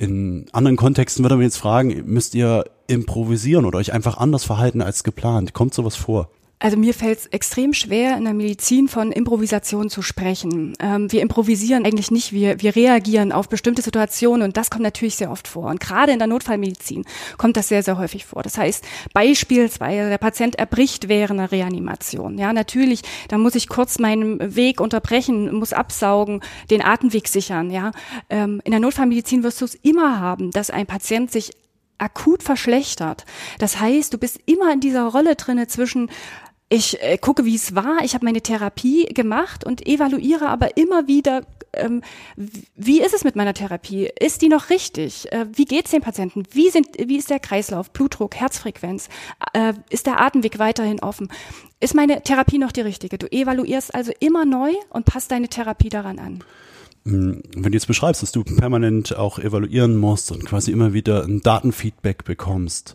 in 0.00 0.46
anderen 0.52 0.78
Kontexten 0.78 1.22
würde 1.22 1.36
man 1.36 1.44
jetzt 1.44 1.58
fragen, 1.58 2.04
müsst 2.06 2.34
ihr 2.34 2.64
improvisieren 2.86 3.66
oder 3.66 3.78
euch 3.78 3.92
einfach 3.92 4.16
anders 4.16 4.44
verhalten 4.44 4.80
als 4.80 5.04
geplant? 5.04 5.52
Kommt 5.52 5.74
sowas 5.74 5.94
vor? 5.94 6.30
Also 6.62 6.76
mir 6.76 6.92
fällt 6.92 7.20
es 7.20 7.26
extrem 7.28 7.72
schwer, 7.72 8.18
in 8.18 8.24
der 8.24 8.34
Medizin 8.34 8.86
von 8.86 9.12
Improvisation 9.12 9.88
zu 9.88 10.02
sprechen. 10.02 10.74
Ähm, 10.78 11.10
wir 11.10 11.22
improvisieren 11.22 11.86
eigentlich 11.86 12.10
nicht, 12.10 12.32
wir, 12.34 12.60
wir 12.60 12.76
reagieren 12.76 13.32
auf 13.32 13.48
bestimmte 13.48 13.80
Situationen 13.80 14.42
und 14.42 14.58
das 14.58 14.68
kommt 14.68 14.82
natürlich 14.82 15.16
sehr 15.16 15.30
oft 15.30 15.48
vor. 15.48 15.70
Und 15.70 15.80
gerade 15.80 16.12
in 16.12 16.18
der 16.18 16.28
Notfallmedizin 16.28 17.06
kommt 17.38 17.56
das 17.56 17.68
sehr, 17.68 17.82
sehr 17.82 17.96
häufig 17.96 18.26
vor. 18.26 18.42
Das 18.42 18.58
heißt, 18.58 18.84
beispielsweise 19.14 20.10
der 20.10 20.18
Patient 20.18 20.54
erbricht 20.56 21.08
während 21.08 21.40
einer 21.40 21.50
Reanimation. 21.50 22.36
Ja, 22.36 22.52
natürlich, 22.52 23.00
da 23.28 23.38
muss 23.38 23.54
ich 23.54 23.66
kurz 23.66 23.98
meinen 23.98 24.54
Weg 24.54 24.82
unterbrechen, 24.82 25.54
muss 25.54 25.72
absaugen, 25.72 26.42
den 26.70 26.82
Atemweg 26.82 27.28
sichern. 27.28 27.70
Ja, 27.70 27.92
ähm, 28.28 28.60
in 28.64 28.72
der 28.72 28.80
Notfallmedizin 28.80 29.44
wirst 29.44 29.62
du 29.62 29.64
es 29.64 29.76
immer 29.76 30.20
haben, 30.20 30.50
dass 30.50 30.68
ein 30.68 30.86
Patient 30.86 31.32
sich 31.32 31.52
akut 31.96 32.42
verschlechtert. 32.42 33.24
Das 33.58 33.80
heißt, 33.80 34.12
du 34.12 34.18
bist 34.18 34.40
immer 34.46 34.72
in 34.72 34.80
dieser 34.80 35.04
Rolle 35.04 35.36
drinne 35.36 35.66
zwischen 35.68 36.10
ich 36.70 37.02
äh, 37.02 37.18
gucke, 37.18 37.44
wie 37.44 37.56
es 37.56 37.74
war. 37.74 37.98
Ich 38.04 38.14
habe 38.14 38.24
meine 38.24 38.40
Therapie 38.40 39.06
gemacht 39.06 39.64
und 39.64 39.86
evaluiere 39.86 40.48
aber 40.48 40.76
immer 40.76 41.08
wieder, 41.08 41.42
ähm, 41.72 42.02
wie 42.76 43.02
ist 43.02 43.12
es 43.12 43.24
mit 43.24 43.34
meiner 43.34 43.54
Therapie? 43.54 44.08
Ist 44.18 44.40
die 44.40 44.48
noch 44.48 44.70
richtig? 44.70 45.30
Äh, 45.32 45.46
wie 45.52 45.64
geht's 45.64 45.90
den 45.90 46.00
Patienten? 46.00 46.44
Wie, 46.52 46.70
sind, 46.70 46.86
wie 46.96 47.16
ist 47.16 47.28
der 47.28 47.40
Kreislauf, 47.40 47.90
Blutdruck, 47.90 48.36
Herzfrequenz? 48.36 49.08
Äh, 49.52 49.74
ist 49.90 50.06
der 50.06 50.20
Atemweg 50.20 50.60
weiterhin 50.60 51.00
offen? 51.00 51.28
Ist 51.80 51.96
meine 51.96 52.22
Therapie 52.22 52.58
noch 52.58 52.72
die 52.72 52.82
richtige? 52.82 53.18
Du 53.18 53.26
evaluierst 53.30 53.92
also 53.92 54.12
immer 54.20 54.44
neu 54.44 54.72
und 54.90 55.06
passt 55.06 55.32
deine 55.32 55.48
Therapie 55.48 55.88
daran 55.88 56.20
an. 56.20 56.44
Hm, 57.04 57.42
wenn 57.56 57.72
du 57.72 57.76
jetzt 57.76 57.88
beschreibst, 57.88 58.22
dass 58.22 58.30
du 58.30 58.44
permanent 58.44 59.16
auch 59.16 59.40
evaluieren 59.40 59.96
musst 59.96 60.30
und 60.30 60.46
quasi 60.46 60.70
immer 60.70 60.92
wieder 60.92 61.24
ein 61.24 61.40
Datenfeedback 61.40 62.24
bekommst, 62.24 62.94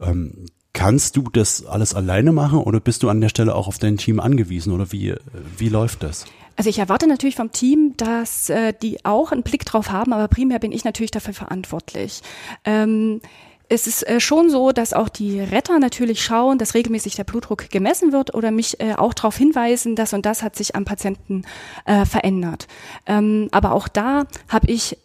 ähm, 0.00 0.46
Kannst 0.74 1.16
du 1.16 1.22
das 1.32 1.64
alles 1.64 1.94
alleine 1.94 2.32
machen 2.32 2.58
oder 2.58 2.80
bist 2.80 3.02
du 3.02 3.08
an 3.08 3.20
der 3.20 3.28
Stelle 3.28 3.54
auch 3.54 3.68
auf 3.68 3.78
dein 3.78 3.96
Team 3.96 4.20
angewiesen 4.20 4.72
oder 4.72 4.92
wie, 4.92 5.14
wie 5.56 5.68
läuft 5.68 6.02
das? 6.02 6.26
Also 6.56 6.68
ich 6.68 6.78
erwarte 6.78 7.06
natürlich 7.06 7.36
vom 7.36 7.52
Team, 7.52 7.94
dass 7.96 8.50
äh, 8.50 8.74
die 8.82 9.04
auch 9.04 9.32
einen 9.32 9.44
Blick 9.44 9.64
drauf 9.64 9.90
haben, 9.90 10.12
aber 10.12 10.28
primär 10.28 10.58
bin 10.58 10.72
ich 10.72 10.84
natürlich 10.84 11.10
dafür 11.12 11.32
verantwortlich. 11.32 12.22
Ähm, 12.64 13.20
es 13.68 13.86
ist 13.86 14.06
äh, 14.06 14.20
schon 14.20 14.50
so, 14.50 14.72
dass 14.72 14.92
auch 14.92 15.08
die 15.08 15.40
Retter 15.40 15.78
natürlich 15.78 16.22
schauen, 16.22 16.58
dass 16.58 16.74
regelmäßig 16.74 17.14
der 17.14 17.24
Blutdruck 17.24 17.70
gemessen 17.70 18.12
wird 18.12 18.34
oder 18.34 18.50
mich 18.50 18.80
äh, 18.80 18.94
auch 18.94 19.14
darauf 19.14 19.36
hinweisen, 19.36 19.96
dass 19.96 20.12
und 20.12 20.26
das 20.26 20.42
hat 20.42 20.54
sich 20.54 20.76
am 20.76 20.84
Patienten 20.84 21.42
äh, 21.86 22.04
verändert. 22.04 22.66
Ähm, 23.06 23.48
aber 23.52 23.72
auch 23.72 23.88
da 23.88 24.26
habe 24.48 24.70
ich 24.70 24.98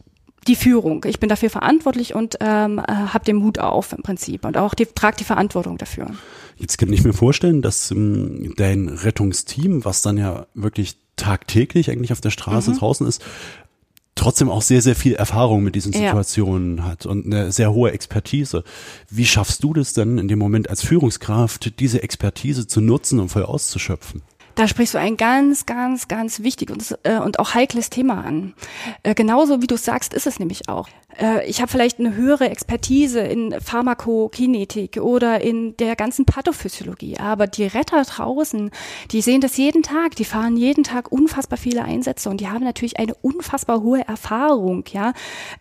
die 0.48 0.55
Führung. 0.55 1.05
Ich 1.05 1.19
bin 1.19 1.29
dafür 1.29 1.50
verantwortlich 1.50 2.15
und 2.15 2.38
ähm, 2.39 2.79
äh, 2.79 2.91
habe 2.91 3.25
den 3.25 3.38
Mut 3.38 3.60
auf 3.60 3.93
im 3.93 4.03
Prinzip 4.03 4.46
und 4.46 4.58
auch 4.58 4.74
die, 4.74 4.86
trage 4.86 5.17
die 5.17 5.24
Verantwortung 5.24 5.77
dafür. 5.77 6.08
Jetzt 6.58 6.77
kann 6.77 6.91
ich 6.91 7.03
mir 7.03 7.13
vorstellen, 7.13 7.62
dass 7.62 7.91
ähm, 7.91 8.53
dein 8.58 8.89
Rettungsteam, 8.89 9.86
was 9.86 10.01
dann 10.01 10.17
ja 10.17 10.46
wirklich 10.53 10.98
tagtäglich 11.15 11.89
eigentlich 11.89 12.12
auf 12.12 12.22
der 12.22 12.29
Straße 12.31 12.72
mhm. 12.72 12.77
draußen 12.77 13.08
ist, 13.08 13.24
trotzdem 14.15 14.50
auch 14.50 14.62
sehr, 14.62 14.81
sehr 14.81 14.96
viel 14.96 15.15
Erfahrung 15.15 15.63
mit 15.63 15.75
diesen 15.75 15.93
Situationen 15.93 16.77
ja. 16.77 16.84
hat 16.84 17.05
und 17.05 17.25
eine 17.25 17.51
sehr 17.51 17.74
hohe 17.74 17.91
Expertise. 17.91 18.63
Wie 19.10 19.25
schaffst 19.25 19.63
du 19.63 19.74
das 19.74 19.93
denn 19.93 20.17
in 20.17 20.27
dem 20.27 20.39
Moment 20.39 20.69
als 20.69 20.84
Führungskraft, 20.84 21.79
diese 21.79 22.03
Expertise 22.03 22.67
zu 22.67 22.81
nutzen 22.81 23.19
und 23.19 23.29
voll 23.29 23.43
auszuschöpfen? 23.43 24.22
Da 24.56 24.68
sprichst 24.68 24.94
du 24.94 24.98
ein 24.98 25.18
ganz, 25.18 25.65
ganz, 25.65 26.08
ganz 26.08 26.41
wichtiges 26.41 26.91
und, 26.91 27.00
äh, 27.03 27.20
und 27.20 27.39
auch 27.39 27.53
heikles 27.53 27.89
Thema 27.89 28.24
an. 28.24 28.53
Äh, 29.03 29.15
genauso 29.15 29.62
wie 29.62 29.68
du 29.68 29.77
sagst, 29.77 30.13
ist 30.13 30.27
es 30.27 30.39
nämlich 30.39 30.68
auch. 30.68 30.89
Äh, 31.20 31.48
ich 31.48 31.62
habe 31.62 31.72
vielleicht 31.72 32.00
eine 32.00 32.15
höhere 32.15 32.50
Expertise 32.50 33.22
in 33.22 33.56
Pharmakokinetik 33.60 34.98
oder 34.98 35.41
in 35.41 35.75
der 35.77 35.96
ganzen 35.96 36.25
Pathophysiologie, 36.25 37.18
aber 37.18 37.48
die 37.48 37.65
Retter 37.65 38.03
draußen, 38.03 38.72
die 39.12 39.22
sehen 39.22 39.41
das 39.41 39.58
jeden 39.58 39.84
Tag, 39.84 40.15
die 40.15 40.25
fahren 40.25 40.58
jeden 40.58 40.84
Tag 40.84 41.12
unfassbar 41.12 41.58
viele 41.58 41.84
Einsätze 41.84 42.29
und 42.29 42.41
die 42.41 42.48
haben 42.48 42.63
natürlich 42.63 43.00
eine 43.00 43.15
unfassbar 43.15 43.82
hohe 43.82 44.08
Erfahrung, 44.08 44.84
ja, 44.91 45.13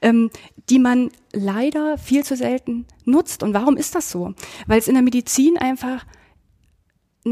ähm, 0.02 0.30
die 0.70 0.78
man 0.78 1.10
leider 1.32 1.98
viel 1.98 2.24
zu 2.24 2.36
selten 2.36 2.86
nutzt. 3.04 3.42
Und 3.42 3.54
warum 3.54 3.76
ist 3.76 3.94
das 3.94 4.10
so? 4.10 4.34
Weil 4.66 4.78
es 4.78 4.88
in 4.88 4.94
der 4.94 5.02
Medizin 5.02 5.56
einfach 5.56 6.04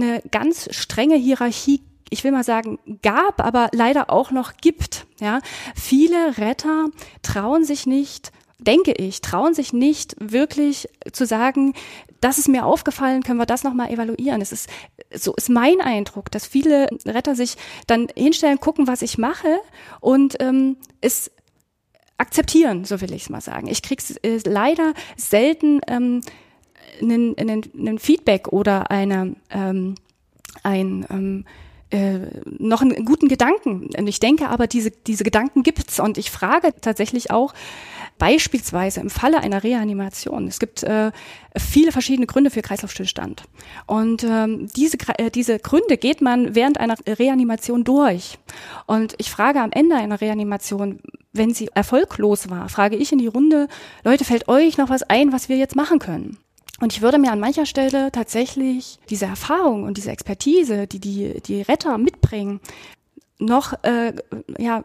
eine 0.02 0.22
ganz 0.30 0.68
strenge 0.74 1.16
Hierarchie 1.16 1.82
ich 2.10 2.24
will 2.24 2.30
mal 2.30 2.44
sagen, 2.44 2.78
gab, 3.02 3.44
aber 3.44 3.68
leider 3.72 4.10
auch 4.10 4.30
noch 4.30 4.56
gibt. 4.58 5.06
Ja, 5.20 5.40
viele 5.74 6.38
Retter 6.38 6.86
trauen 7.22 7.64
sich 7.64 7.86
nicht, 7.86 8.32
denke 8.58 8.92
ich, 8.92 9.20
trauen 9.20 9.54
sich 9.54 9.72
nicht 9.72 10.14
wirklich 10.20 10.88
zu 11.12 11.26
sagen, 11.26 11.74
das 12.20 12.38
ist 12.38 12.48
mir 12.48 12.64
aufgefallen, 12.64 13.22
können 13.22 13.38
wir 13.38 13.46
das 13.46 13.64
nochmal 13.64 13.90
evaluieren. 13.90 14.40
Es 14.40 14.52
ist, 14.52 14.68
so 15.14 15.34
ist 15.34 15.48
mein 15.48 15.80
Eindruck, 15.80 16.30
dass 16.30 16.46
viele 16.46 16.88
Retter 17.04 17.34
sich 17.34 17.56
dann 17.86 18.08
hinstellen, 18.16 18.60
gucken, 18.60 18.86
was 18.86 19.02
ich 19.02 19.18
mache 19.18 19.58
und 20.00 20.36
ähm, 20.40 20.76
es 21.00 21.30
akzeptieren, 22.18 22.84
so 22.84 23.00
will 23.00 23.12
ich 23.12 23.24
es 23.24 23.30
mal 23.30 23.42
sagen. 23.42 23.68
Ich 23.68 23.82
krieg's 23.82 24.12
äh, 24.22 24.38
leider 24.44 24.94
selten 25.16 25.80
ähm, 25.86 26.22
einen, 27.00 27.36
einen, 27.38 27.62
einen 27.78 27.98
Feedback 27.98 28.48
oder 28.48 28.90
eine, 28.90 29.36
ähm, 29.50 29.94
ein 30.62 31.06
ähm, 31.10 31.44
äh, 31.90 32.18
noch 32.58 32.82
einen 32.82 33.04
guten 33.04 33.28
Gedanken. 33.28 33.90
Ich 34.08 34.18
denke 34.18 34.48
aber, 34.48 34.66
diese, 34.66 34.90
diese 34.90 35.22
Gedanken 35.22 35.62
gibt's 35.62 36.00
und 36.00 36.18
ich 36.18 36.32
frage 36.32 36.72
tatsächlich 36.80 37.30
auch 37.30 37.54
beispielsweise 38.18 39.00
im 39.00 39.10
Falle 39.10 39.40
einer 39.40 39.62
Reanimation. 39.62 40.48
Es 40.48 40.58
gibt 40.58 40.82
äh, 40.82 41.12
viele 41.56 41.92
verschiedene 41.92 42.26
Gründe 42.26 42.50
für 42.50 42.62
Kreislaufstillstand. 42.62 43.44
Und 43.86 44.24
ähm, 44.24 44.68
diese, 44.74 44.96
äh, 45.18 45.30
diese 45.30 45.58
Gründe 45.58 45.96
geht 45.96 46.22
man 46.22 46.54
während 46.54 46.80
einer 46.80 46.96
Reanimation 47.06 47.84
durch. 47.84 48.38
Und 48.86 49.14
ich 49.18 49.30
frage 49.30 49.60
am 49.60 49.70
Ende 49.70 49.96
einer 49.96 50.20
Reanimation, 50.20 51.00
wenn 51.32 51.54
sie 51.54 51.68
erfolglos 51.74 52.50
war, 52.50 52.68
frage 52.68 52.96
ich 52.96 53.12
in 53.12 53.18
die 53.18 53.26
Runde, 53.26 53.68
Leute, 54.02 54.24
fällt 54.24 54.48
euch 54.48 54.78
noch 54.78 54.88
was 54.88 55.02
ein, 55.04 55.32
was 55.32 55.48
wir 55.48 55.56
jetzt 55.56 55.76
machen 55.76 55.98
können? 55.98 56.38
Und 56.80 56.92
ich 56.92 57.00
würde 57.00 57.18
mir 57.18 57.32
an 57.32 57.40
mancher 57.40 57.66
Stelle 57.66 58.12
tatsächlich 58.12 58.98
diese 59.08 59.26
Erfahrung 59.26 59.84
und 59.84 59.96
diese 59.96 60.10
Expertise, 60.10 60.86
die 60.86 61.00
die, 61.00 61.40
die 61.40 61.62
Retter 61.62 61.96
mitbringen, 61.96 62.60
noch 63.38 63.72
äh, 63.82 64.12
ja, 64.58 64.84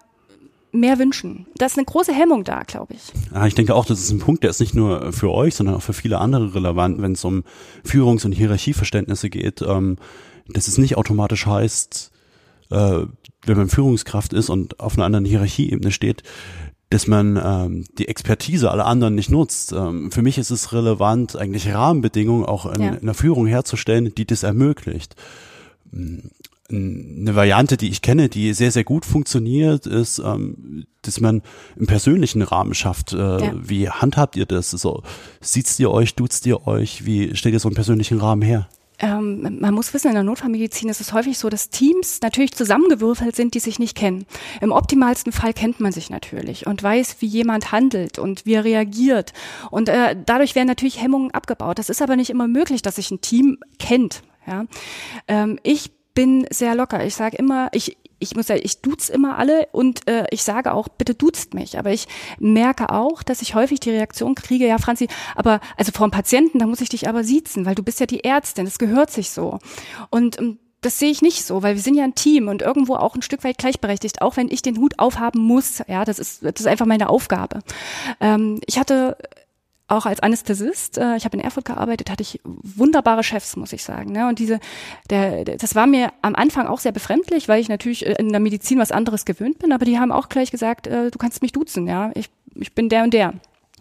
mehr 0.72 1.00
wünschen. 1.00 1.48
Da 1.58 1.66
ist 1.66 1.78
eine 1.78 1.86
große 1.86 2.14
Hemmung 2.14 2.44
da, 2.44 2.64
glaube 2.64 2.94
ich. 2.94 3.12
Ja, 3.34 3.46
ich 3.46 3.56
denke 3.56 3.76
auch, 3.76 3.86
das 3.86 4.00
ist 4.00 4.12
ein 4.12 4.20
Punkt, 4.20 4.44
der 4.44 4.50
ist 4.50 4.60
nicht 4.60 4.74
nur 4.74 5.12
für 5.12 5.32
euch, 5.32 5.56
sondern 5.56 5.76
auch 5.76 5.82
für 5.82 5.94
viele 5.94 6.20
andere 6.20 6.56
relevant, 6.56 7.02
wenn 7.02 7.14
es 7.14 7.26
um 7.26 7.44
Führungs- 7.84 8.26
und 8.26 8.32
Hierarchieverständnisse 8.32 9.30
geht, 9.30 9.62
ähm, 9.62 9.98
dass 10.48 10.68
es 10.68 10.78
nicht 10.78 10.98
automatisch 10.98 11.46
heißt, 11.46 12.12
äh, 12.72 13.06
wenn 13.46 13.58
man 13.58 13.70
Führungskraft 13.70 14.34
ist 14.34 14.50
und 14.50 14.80
auf 14.80 14.96
einer 14.96 15.06
anderen 15.06 15.26
Hierarchieebene 15.26 15.92
steht, 15.92 16.24
dass 16.92 17.08
man 17.08 17.40
ähm, 17.42 17.86
die 17.98 18.10
Expertise 18.10 18.70
aller 18.70 18.86
anderen 18.86 19.16
nicht 19.16 19.32
nutzt. 19.32 19.72
Ähm, 19.72 20.12
für 20.12 20.22
mich 20.22 20.38
ist 20.38 20.52
es 20.52 20.74
relevant, 20.74 21.38
eigentlich 21.38 21.74
Rahmenbedingungen 21.74 22.46
auch 22.46 22.66
in, 22.66 22.82
ja. 22.82 22.92
in 22.92 23.06
der 23.06 23.16
Führung 23.16 23.48
herzustellen, 23.48 24.14
die 24.14 24.26
das 24.26 24.44
ermöglicht. 24.44 25.16
Eine 25.94 27.36
Variante, 27.36 27.78
die 27.78 27.90
ich 27.90 28.02
kenne, 28.02 28.28
die 28.28 28.54
sehr, 28.54 28.72
sehr 28.72 28.84
gut 28.84 29.06
funktioniert, 29.06 29.88
ist, 29.88 30.20
ähm, 30.20 30.86
dass 31.02 31.22
man 31.22 31.42
im 31.78 31.88
persönlichen 31.88 32.42
Rahmen 32.42 32.74
schafft. 32.74 33.14
Äh, 33.14 33.18
ja. 33.18 33.54
Wie 33.56 33.90
handhabt 33.90 34.36
ihr 34.36 34.46
das? 34.46 34.72
So, 34.72 35.02
sieht's 35.40 35.80
ihr 35.80 35.92
euch, 35.92 36.16
duzt 36.16 36.46
ihr 36.46 36.68
euch? 36.68 37.06
Wie 37.06 37.38
stellt 37.38 37.54
ihr 37.54 37.60
so 37.62 37.70
einen 37.70 37.76
persönlichen 37.76 38.20
Rahmen 38.20 38.42
her? 38.42 38.68
Ähm, 39.02 39.58
man 39.60 39.74
muss 39.74 39.94
wissen, 39.94 40.10
in 40.10 40.14
der 40.14 40.24
Notfallmedizin 40.24 40.88
ist 40.88 41.02
es 41.02 41.12
häufig 41.12 41.38
so, 41.38 41.50
dass 41.50 41.70
Teams 41.70 42.22
natürlich 42.22 42.54
zusammengewürfelt 42.54 43.36
sind, 43.36 43.56
die 43.56 43.60
sich 43.60 43.80
nicht 43.80 43.98
kennen. 43.98 44.26
Im 44.62 44.72
optimalsten 44.72 45.32
Fall 45.32 45.54
kennt 45.54 45.80
man 45.80 45.92
sich 45.92 46.10
natürlich 46.10 46.68
und 46.68 46.84
weiß, 46.84 47.18
wie 47.20 47.26
jemand 47.26 47.72
handelt 47.72 48.20
und 48.20 48.46
wie 48.46 48.54
er 48.54 48.64
reagiert. 48.64 49.34
Und 49.72 49.90
äh, 49.90 50.16
dadurch 50.26 50.56
werden 50.56 50.68
natürlich 50.68 51.02
Hemmungen 51.02 51.32
abgebaut. 51.32 51.80
Das 51.80 51.90
ist 51.90 52.02
aber 52.02 52.16
nicht 52.16 52.30
immer 52.30 52.48
möglich, 52.48 52.84
dass 52.84 52.96
sich 52.96 53.10
ein 53.10 53.22
Team 53.22 53.58
kennt. 53.80 54.22
Ja? 54.46 54.66
Ähm, 55.28 55.60
ich 55.64 55.92
bin 56.14 56.46
sehr 56.52 56.76
locker. 56.76 57.04
Ich 57.06 57.16
sage 57.16 57.38
immer, 57.38 57.70
ich, 57.74 57.98
ich 58.22 58.36
muss 58.36 58.48
ja, 58.48 58.56
ich 58.56 58.82
duz 58.82 59.10
immer 59.10 59.38
alle 59.38 59.68
und 59.72 60.08
äh, 60.08 60.26
ich 60.32 60.44
sage 60.44 60.74
auch, 60.74 60.88
bitte 60.88 61.16
duzt 61.16 61.54
mich. 61.54 61.78
Aber 61.78 61.92
ich 61.92 62.08
merke 62.40 62.90
auch, 62.90 63.24
dass 63.24 63.42
ich 63.42 63.56
häufig 63.56 63.80
die 63.80 63.90
Reaktion 63.90 64.36
kriege, 64.36 64.68
ja, 64.68 64.78
Franzi, 64.78 65.08
aber 65.36 65.60
also 65.76 65.92
vor 65.92 66.06
einem 66.06 66.12
Patienten, 66.12 66.60
da 66.60 66.68
muss 66.68 66.82
ich 66.82 66.90
dich 66.90 67.10
aber 67.10 67.24
siezen, 67.24 67.66
weil 67.66 67.76
du 67.76 67.84
bist 67.84 68.00
ja 68.00 68.06
die 68.06 68.24
Ärztin, 68.24 68.66
das 68.66 68.80
gehört 68.80 69.12
sich 69.12 69.32
so. 69.32 69.60
Und 70.10 70.40
ähm, 70.40 70.60
das 70.82 70.98
sehe 70.98 71.12
ich 71.12 71.22
nicht 71.22 71.46
so, 71.46 71.62
weil 71.62 71.76
wir 71.76 71.82
sind 71.82 71.96
ja 71.96 72.04
ein 72.04 72.16
Team 72.16 72.48
und 72.48 72.64
irgendwo 72.64 72.96
auch 72.96 73.16
ein 73.16 73.22
Stück 73.22 73.44
weit 73.44 73.60
gleichberechtigt, 73.60 74.22
auch 74.22 74.36
wenn 74.36 74.50
ich 74.50 74.64
den 74.64 74.78
Hut 74.78 74.98
aufhaben 74.98 75.40
muss. 75.40 75.84
Ja, 75.88 76.06
das 76.06 76.18
ist, 76.18 76.44
das 76.44 76.60
ist 76.60 76.68
einfach 76.68 76.88
meine 76.88 77.10
Aufgabe. 77.10 77.60
Ähm, 78.20 78.60
ich 78.66 78.80
hatte 78.80 79.16
auch 79.92 80.06
als 80.06 80.22
Anästhesist, 80.22 80.98
äh, 80.98 81.16
ich 81.18 81.26
habe 81.26 81.38
in 81.38 81.44
Erfurt 81.44 81.66
gearbeitet, 81.66 82.10
hatte 82.10 82.24
ich 82.24 82.40
wunderbare 82.44 83.24
Chefs, 83.24 83.56
muss 83.56 83.74
ich 83.74 83.84
sagen. 83.84 84.12
Ne? 84.12 84.28
Und 84.28 84.40
diese, 84.40 84.60
der, 85.10 85.44
das 85.46 85.76
war 85.76 85.88
mir 85.88 86.12
am 86.22 86.36
Anfang 86.36 86.68
auch 86.68 86.80
sehr 86.80 86.92
befremdlich, 86.92 87.48
weil 87.48 87.62
ich 87.62 87.70
natürlich 87.70 88.06
äh, 88.06 88.16
in 88.18 88.30
der 88.30 88.40
Medizin 88.40 88.80
was 88.80 88.92
anderes 88.92 89.26
gewöhnt 89.26 89.60
bin, 89.60 89.72
aber 89.72 89.86
die 89.86 90.00
haben 90.00 90.12
auch 90.12 90.30
gleich 90.30 90.52
gesagt, 90.52 90.88
äh, 90.88 91.12
du 91.12 91.18
kannst 91.18 91.42
mich 91.42 91.52
duzen, 91.52 91.88
ja, 91.88 92.12
ich, 92.16 92.30
ich 92.56 92.74
bin 92.74 92.90
der 92.90 93.04
und 93.04 93.14
der. 93.14 93.34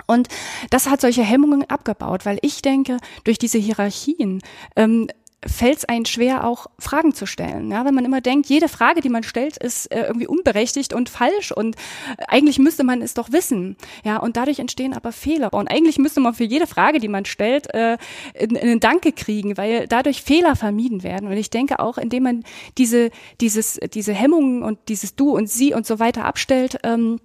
Und 0.06 0.28
das 0.70 0.88
hat 0.88 1.00
solche 1.00 1.22
Hemmungen 1.22 1.68
abgebaut, 1.68 2.26
weil 2.26 2.38
ich 2.42 2.62
denke, 2.62 2.96
durch 3.24 3.38
diese 3.38 3.58
Hierarchien 3.58 4.42
ähm, 4.74 5.08
fällt 5.46 5.78
es 5.78 5.84
einen 5.86 6.04
schwer, 6.04 6.46
auch 6.46 6.66
Fragen 6.78 7.14
zu 7.14 7.24
stellen. 7.24 7.70
Ja, 7.70 7.84
wenn 7.84 7.94
man 7.94 8.04
immer 8.04 8.20
denkt, 8.20 8.46
jede 8.48 8.68
Frage, 8.68 9.00
die 9.00 9.08
man 9.08 9.22
stellt, 9.22 9.56
ist 9.56 9.86
äh, 9.86 10.02
irgendwie 10.02 10.26
unberechtigt 10.26 10.92
und 10.92 11.08
falsch 11.08 11.50
und 11.50 11.76
äh, 11.76 12.24
eigentlich 12.28 12.58
müsste 12.58 12.84
man 12.84 13.00
es 13.00 13.14
doch 13.14 13.32
wissen. 13.32 13.76
Ja, 14.04 14.18
und 14.18 14.36
dadurch 14.36 14.58
entstehen 14.58 14.92
aber 14.92 15.12
Fehler. 15.12 15.52
Und 15.52 15.68
eigentlich 15.68 15.98
müsste 15.98 16.20
man 16.20 16.34
für 16.34 16.44
jede 16.44 16.66
Frage, 16.66 16.98
die 17.00 17.08
man 17.08 17.24
stellt, 17.24 17.72
äh, 17.72 17.96
einen 18.38 18.80
Danke 18.80 19.12
kriegen, 19.12 19.56
weil 19.56 19.86
dadurch 19.88 20.22
Fehler 20.22 20.56
vermieden 20.56 21.02
werden. 21.02 21.28
Und 21.28 21.36
ich 21.36 21.48
denke 21.48 21.78
auch, 21.78 21.96
indem 21.96 22.24
man 22.24 22.44
diese, 22.76 23.10
dieses, 23.40 23.80
diese 23.94 24.12
Hemmungen 24.12 24.62
und 24.62 24.78
dieses 24.88 25.16
Du 25.16 25.34
und 25.34 25.48
Sie 25.48 25.72
und 25.72 25.86
so 25.86 25.98
weiter 25.98 26.24
abstellt, 26.24 26.78
ähm, 26.82 27.18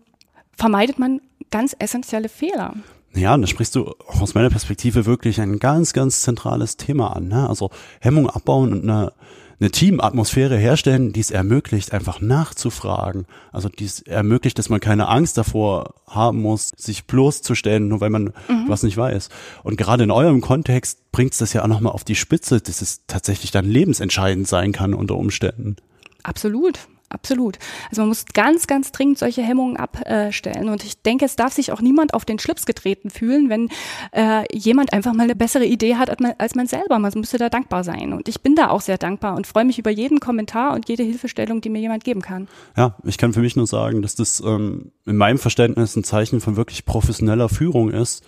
vermeidet 0.53 0.99
man 0.99 1.19
ganz 1.51 1.75
essentielle 1.77 2.29
Fehler. 2.29 2.75
Ja, 3.15 3.33
und 3.33 3.41
da 3.41 3.47
sprichst 3.47 3.75
du 3.75 3.95
aus 4.07 4.33
meiner 4.33 4.49
Perspektive 4.49 5.05
wirklich 5.05 5.39
ein 5.39 5.59
ganz, 5.59 5.93
ganz 5.93 6.21
zentrales 6.21 6.77
Thema 6.77 7.15
an. 7.15 7.29
Ne? 7.29 7.47
Also 7.47 7.71
Hemmung 8.01 8.29
abbauen 8.29 8.73
und 8.73 8.83
eine, 8.83 9.13
eine 9.59 9.71
Teamatmosphäre 9.71 10.57
herstellen, 10.57 11.13
die 11.13 11.21
es 11.21 11.31
ermöglicht, 11.31 11.93
einfach 11.93 12.19
nachzufragen. 12.19 13.25
Also 13.53 13.69
die 13.69 13.85
es 13.85 14.01
ermöglicht, 14.01 14.59
dass 14.59 14.67
man 14.67 14.81
keine 14.81 15.07
Angst 15.07 15.37
davor 15.37 15.93
haben 16.07 16.41
muss, 16.41 16.71
sich 16.75 17.05
bloßzustellen, 17.05 17.87
nur 17.87 18.01
weil 18.01 18.09
man 18.09 18.33
mhm. 18.49 18.65
was 18.67 18.83
nicht 18.83 18.97
weiß. 18.97 19.29
Und 19.63 19.77
gerade 19.77 20.03
in 20.03 20.11
eurem 20.11 20.41
Kontext 20.41 21.11
bringt 21.13 21.31
es 21.31 21.37
das 21.37 21.53
ja 21.53 21.63
auch 21.63 21.67
nochmal 21.67 21.93
auf 21.93 22.03
die 22.03 22.15
Spitze, 22.15 22.59
dass 22.59 22.81
es 22.81 23.05
tatsächlich 23.07 23.51
dann 23.51 23.65
lebensentscheidend 23.65 24.47
sein 24.47 24.73
kann 24.73 24.93
unter 24.93 25.15
Umständen. 25.15 25.77
Absolut 26.23 26.79
absolut. 27.15 27.57
Also 27.89 28.03
man 28.03 28.09
muss 28.09 28.25
ganz, 28.33 28.67
ganz 28.67 28.91
dringend 28.91 29.17
solche 29.17 29.41
Hemmungen 29.41 29.77
abstellen. 29.77 30.69
Und 30.69 30.83
ich 30.83 31.01
denke, 31.01 31.25
es 31.25 31.35
darf 31.35 31.53
sich 31.53 31.71
auch 31.71 31.81
niemand 31.81 32.13
auf 32.13 32.25
den 32.25 32.37
Schlips 32.37 32.65
getreten 32.65 33.09
fühlen, 33.09 33.49
wenn 33.49 33.69
äh, 34.11 34.43
jemand 34.55 34.93
einfach 34.93 35.13
mal 35.13 35.23
eine 35.23 35.35
bessere 35.35 35.65
Idee 35.65 35.95
hat 35.95 36.09
als 36.39 36.55
man, 36.55 36.67
selber. 36.67 36.99
Man 36.99 37.11
müsste 37.15 37.37
da 37.37 37.49
dankbar 37.49 37.83
sein. 37.83 38.13
Und 38.13 38.27
ich 38.27 38.41
bin 38.41 38.55
da 38.55 38.69
auch 38.69 38.81
sehr 38.81 38.97
dankbar 38.97 39.35
und 39.35 39.47
freue 39.47 39.65
mich 39.65 39.79
über 39.79 39.89
jeden 39.89 40.19
Kommentar 40.19 40.73
und 40.73 40.87
jede 40.87 41.03
Hilfestellung, 41.03 41.61
die 41.61 41.69
mir 41.69 41.79
jemand 41.79 42.03
geben 42.03 42.21
kann. 42.21 42.47
Ja, 42.77 42.95
ich 43.03 43.17
kann 43.17 43.33
für 43.33 43.41
mich 43.41 43.55
nur 43.55 43.67
sagen, 43.67 44.01
dass 44.01 44.15
das 44.15 44.41
ähm, 44.45 44.91
in 45.05 45.17
meinem 45.17 45.39
Verständnis 45.39 45.95
ein 45.95 46.03
Zeichen 46.03 46.41
von 46.41 46.57
wirklich 46.57 46.85
professioneller 46.85 47.49
Führung 47.49 47.89
ist 47.89 48.23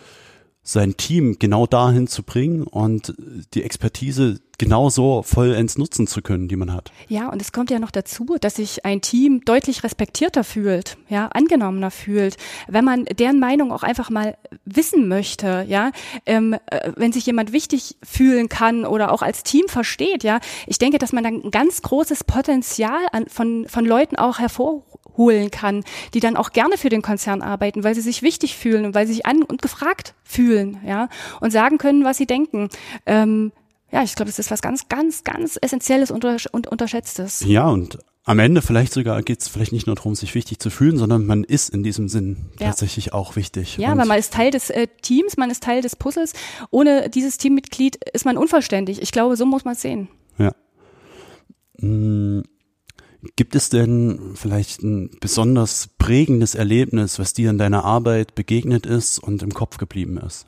sein 0.68 0.98
Team 0.98 1.38
genau 1.40 1.66
dahin 1.66 2.08
zu 2.08 2.24
bringen 2.24 2.64
und 2.64 3.14
die 3.54 3.64
Expertise 3.64 4.42
genauso 4.58 5.22
vollends 5.24 5.78
nutzen 5.78 6.08
zu 6.08 6.22
können, 6.22 6.48
die 6.48 6.56
man 6.56 6.74
hat. 6.74 6.92
Ja, 7.08 7.30
und 7.30 7.42
es 7.42 7.52
kommt 7.52 7.70
ja 7.70 7.80
noch 7.80 7.92
dazu, 7.92 8.38
dass 8.40 8.56
sich 8.56 8.86
ein 8.86 9.02
Team 9.02 9.42
deutlich 9.46 9.84
respektierter 9.84 10.44
fühlt, 10.44 10.98
ja, 11.10 11.28
angenommener 11.28 11.92
fühlt, 11.92 12.38
wenn 12.68 12.84
man 12.84 13.06
deren 13.06 13.40
Meinung 13.40 13.72
auch 13.72 13.84
einfach 13.84 14.10
mal 14.10 14.38
wissen 14.66 15.08
möchte, 15.08 15.66
ja, 15.68 15.92
ähm, 16.26 16.56
äh, 16.68 16.92
wenn 16.96 17.14
sich 17.14 17.26
jemand 17.26 17.52
wichtig 17.52 17.98
fühlen 18.04 18.50
kann 18.50 18.86
oder 18.86 19.12
auch 19.12 19.22
als 19.22 19.44
Team 19.44 19.68
versteht, 19.68 20.24
ja. 20.24 20.40
Ich 20.66 20.80
denke, 20.80 20.98
dass 20.98 21.14
man 21.14 21.24
dann 21.24 21.44
ein 21.44 21.52
ganz 21.52 21.82
großes 21.82 22.24
Potenzial 22.24 23.06
an, 23.12 23.28
von, 23.28 23.68
von 23.68 23.86
Leuten 23.86 24.16
auch 24.16 24.40
hervorruft 24.40 24.88
holen 25.18 25.52
kann, 25.52 25.84
die 26.14 26.20
dann 26.20 26.38
auch 26.38 26.52
gerne 26.52 26.78
für 26.78 26.90
den 26.90 27.02
Konzern 27.02 27.42
arbeiten, 27.42 27.84
weil 27.84 27.96
sie 27.96 28.02
sich 28.02 28.22
wichtig 28.22 28.56
fühlen 28.56 28.86
und 28.86 28.94
weil 28.96 29.08
sie 29.08 29.14
sich 29.14 29.26
an 29.26 29.42
und 29.42 29.62
gefragt 29.62 30.14
fühlen, 30.24 30.80
ja, 30.86 31.10
und 31.42 31.52
sagen 31.52 31.80
können, 31.80 32.04
was 32.04 32.18
sie 32.18 32.28
denken. 32.28 32.70
Ähm, 33.08 33.52
ja, 33.92 34.04
ich 34.04 34.16
glaube, 34.16 34.30
das 34.30 34.40
ist 34.40 34.52
was 34.52 34.62
ganz, 34.62 34.90
ganz, 34.90 35.24
ganz 35.24 35.58
Essentielles 35.62 36.12
und 36.12 36.68
Unterschätztes. 36.68 37.44
Ja, 37.46 37.68
und 37.68 37.98
am 38.28 38.40
Ende 38.40 38.62
vielleicht 38.62 38.92
sogar 38.92 39.24
geht 39.24 39.42
es 39.42 39.48
vielleicht 39.48 39.72
nicht 39.72 39.88
nur 39.88 39.96
darum, 39.96 40.14
sich 40.14 40.36
wichtig 40.36 40.60
zu 40.60 40.70
fühlen, 40.70 40.98
sondern 40.98 41.26
man 41.26 41.46
ist 41.46 41.70
in 41.70 41.82
diesem 41.82 42.10
Sinn 42.10 42.50
ja. 42.60 42.68
tatsächlich 42.68 43.14
auch 43.14 43.38
wichtig. 43.38 43.78
Ja, 43.78 43.98
weil 43.98 44.06
man 44.06 44.20
ist 44.20 44.34
Teil 44.34 44.52
des 44.52 44.70
äh, 44.70 44.88
Teams, 45.02 45.38
man 45.38 45.50
ist 45.50 45.64
Teil 45.64 45.82
des 45.82 45.96
Puzzles. 45.96 46.34
Ohne 46.70 47.10
dieses 47.10 47.38
Teammitglied 47.38 47.96
ist 48.12 48.26
man 48.26 48.36
unvollständig. 48.36 49.02
Ich 49.02 49.14
glaube, 49.14 49.38
so 49.38 49.46
muss 49.46 49.64
man 49.64 49.76
es 49.76 49.82
sehen. 49.82 50.10
Ja. 50.38 50.52
Hm. 51.80 52.44
Gibt 53.38 53.56
es 53.56 53.70
denn 53.70 54.34
vielleicht 54.36 54.84
ein 54.84 55.10
besonders 55.22 55.88
prägendes 55.98 56.54
Erlebnis, 56.54 57.20
was 57.20 57.34
dir 57.34 57.50
in 57.50 57.58
deiner 57.58 57.86
Arbeit 57.86 58.36
begegnet 58.36 58.86
ist 58.86 59.20
und 59.20 59.42
im 59.42 59.54
Kopf 59.54 59.78
geblieben 59.78 60.18
ist? 60.18 60.46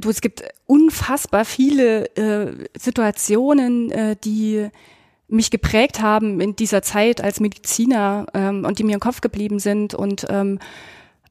Du, 0.00 0.10
es 0.10 0.20
gibt 0.20 0.42
unfassbar 0.66 1.44
viele 1.44 2.06
äh, 2.16 2.68
Situationen, 2.78 3.90
äh, 3.90 4.16
die 4.22 4.68
mich 5.28 5.50
geprägt 5.50 6.00
haben 6.00 6.40
in 6.40 6.56
dieser 6.56 6.82
Zeit 6.82 7.20
als 7.20 7.40
Mediziner 7.40 8.26
ähm, 8.34 8.64
und 8.64 8.78
die 8.78 8.84
mir 8.84 8.94
im 8.94 9.00
Kopf 9.00 9.20
geblieben 9.20 9.58
sind 9.58 9.94
und 9.94 10.26
ähm, 10.30 10.58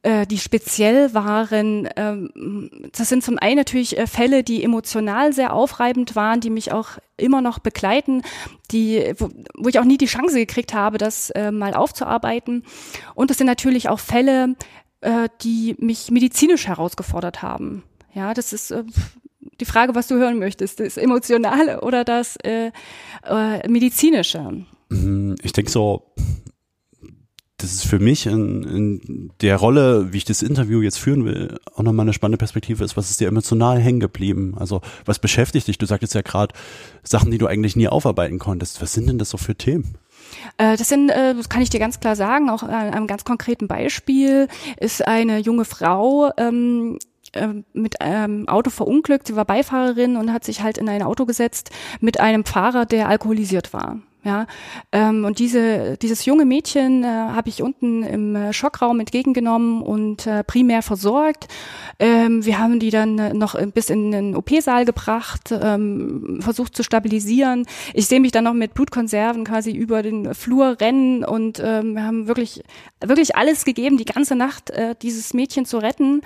äh, 0.02 0.26
die 0.26 0.38
speziell 0.38 1.12
waren. 1.14 1.88
Ähm, 1.96 2.90
das 2.96 3.08
sind 3.08 3.24
zum 3.24 3.38
einen 3.38 3.56
natürlich 3.56 3.98
äh, 3.98 4.06
Fälle, 4.06 4.44
die 4.44 4.62
emotional 4.62 5.32
sehr 5.32 5.52
aufreibend 5.52 6.14
waren, 6.14 6.40
die 6.40 6.50
mich 6.50 6.70
auch 6.72 6.90
immer 7.16 7.40
noch 7.40 7.58
begleiten, 7.58 8.22
die, 8.70 9.12
wo, 9.18 9.28
wo 9.54 9.68
ich 9.68 9.80
auch 9.80 9.84
nie 9.84 9.98
die 9.98 10.06
Chance 10.06 10.36
gekriegt 10.36 10.72
habe, 10.72 10.98
das 10.98 11.30
äh, 11.30 11.50
mal 11.50 11.74
aufzuarbeiten. 11.74 12.64
Und 13.14 13.32
es 13.32 13.38
sind 13.38 13.48
natürlich 13.48 13.88
auch 13.88 13.98
Fälle, 13.98 14.54
äh, 15.00 15.28
die 15.42 15.74
mich 15.78 16.12
medizinisch 16.12 16.68
herausgefordert 16.68 17.42
haben. 17.42 17.82
Ja, 18.18 18.34
das 18.34 18.52
ist 18.52 18.72
äh, 18.72 18.82
die 19.60 19.64
Frage, 19.64 19.94
was 19.94 20.08
du 20.08 20.16
hören 20.16 20.40
möchtest, 20.40 20.80
das 20.80 20.96
Emotionale 20.96 21.82
oder 21.82 22.02
das 22.02 22.34
äh, 22.42 22.72
äh, 23.24 23.68
Medizinische. 23.68 24.64
Mhm, 24.88 25.36
ich 25.40 25.52
denke 25.52 25.70
so, 25.70 26.12
das 27.58 27.72
ist 27.74 27.86
für 27.86 28.00
mich 28.00 28.26
in, 28.26 28.64
in 28.64 29.32
der 29.40 29.56
Rolle, 29.56 30.12
wie 30.12 30.16
ich 30.16 30.24
das 30.24 30.42
Interview 30.42 30.82
jetzt 30.82 30.98
führen 30.98 31.24
will, 31.26 31.60
auch 31.76 31.84
nochmal 31.84 32.06
eine 32.06 32.12
spannende 32.12 32.38
Perspektive 32.38 32.82
ist, 32.82 32.96
was 32.96 33.08
ist 33.08 33.20
dir 33.20 33.28
emotional 33.28 33.78
hängen 33.78 34.00
geblieben? 34.00 34.56
Also 34.58 34.80
was 35.04 35.20
beschäftigt 35.20 35.68
dich? 35.68 35.78
Du 35.78 35.86
sagtest 35.86 36.14
ja 36.14 36.22
gerade 36.22 36.52
Sachen, 37.04 37.30
die 37.30 37.38
du 37.38 37.46
eigentlich 37.46 37.76
nie 37.76 37.86
aufarbeiten 37.86 38.40
konntest. 38.40 38.82
Was 38.82 38.94
sind 38.94 39.08
denn 39.08 39.18
das 39.18 39.30
so 39.30 39.38
für 39.38 39.54
Themen? 39.54 39.96
Äh, 40.56 40.76
das 40.76 40.88
sind, 40.88 41.10
äh, 41.10 41.36
das 41.36 41.48
kann 41.48 41.62
ich 41.62 41.70
dir 41.70 41.78
ganz 41.78 42.00
klar 42.00 42.16
sagen, 42.16 42.50
auch 42.50 42.64
an 42.64 42.70
einem 42.70 43.06
ganz 43.06 43.24
konkreten 43.24 43.68
Beispiel 43.68 44.48
ist 44.80 45.06
eine 45.06 45.38
junge 45.38 45.64
Frau, 45.64 46.32
ähm, 46.36 46.98
äh, 46.98 47.17
mit 47.72 48.00
einem 48.00 48.48
Auto 48.48 48.70
verunglückt. 48.70 49.26
Sie 49.26 49.36
war 49.36 49.44
Beifahrerin 49.44 50.16
und 50.16 50.32
hat 50.32 50.44
sich 50.44 50.62
halt 50.62 50.78
in 50.78 50.88
ein 50.88 51.02
Auto 51.02 51.26
gesetzt 51.26 51.70
mit 52.00 52.20
einem 52.20 52.44
Fahrer, 52.44 52.86
der 52.86 53.08
alkoholisiert 53.08 53.72
war. 53.72 53.98
Ja, 54.24 54.46
ähm, 54.90 55.24
und 55.24 55.38
diese, 55.38 55.96
dieses 55.96 56.24
junge 56.24 56.44
Mädchen 56.44 57.04
äh, 57.04 57.06
habe 57.06 57.48
ich 57.48 57.62
unten 57.62 58.02
im 58.02 58.34
äh, 58.34 58.52
Schockraum 58.52 58.98
entgegengenommen 58.98 59.80
und 59.80 60.26
äh, 60.26 60.42
primär 60.42 60.82
versorgt. 60.82 61.46
Ähm, 62.00 62.44
wir 62.44 62.58
haben 62.58 62.80
die 62.80 62.90
dann 62.90 63.18
äh, 63.18 63.32
noch 63.32 63.54
bis 63.72 63.90
in 63.90 64.10
den 64.10 64.34
OP-Saal 64.34 64.84
gebracht, 64.84 65.50
ähm, 65.52 66.40
versucht 66.40 66.74
zu 66.74 66.82
stabilisieren. 66.82 67.64
Ich 67.94 68.06
sehe 68.08 68.20
mich 68.20 68.32
dann 68.32 68.44
noch 68.44 68.54
mit 68.54 68.74
Blutkonserven 68.74 69.44
quasi 69.44 69.70
über 69.70 70.02
den 70.02 70.34
Flur 70.34 70.76
rennen 70.80 71.24
und 71.24 71.62
ähm, 71.64 71.94
wir 71.94 72.02
haben 72.02 72.26
wirklich, 72.26 72.64
wirklich 73.00 73.36
alles 73.36 73.64
gegeben, 73.64 73.98
die 73.98 74.04
ganze 74.04 74.34
Nacht 74.34 74.70
äh, 74.70 74.96
dieses 75.00 75.32
Mädchen 75.32 75.64
zu 75.64 75.78
retten. 75.78 76.22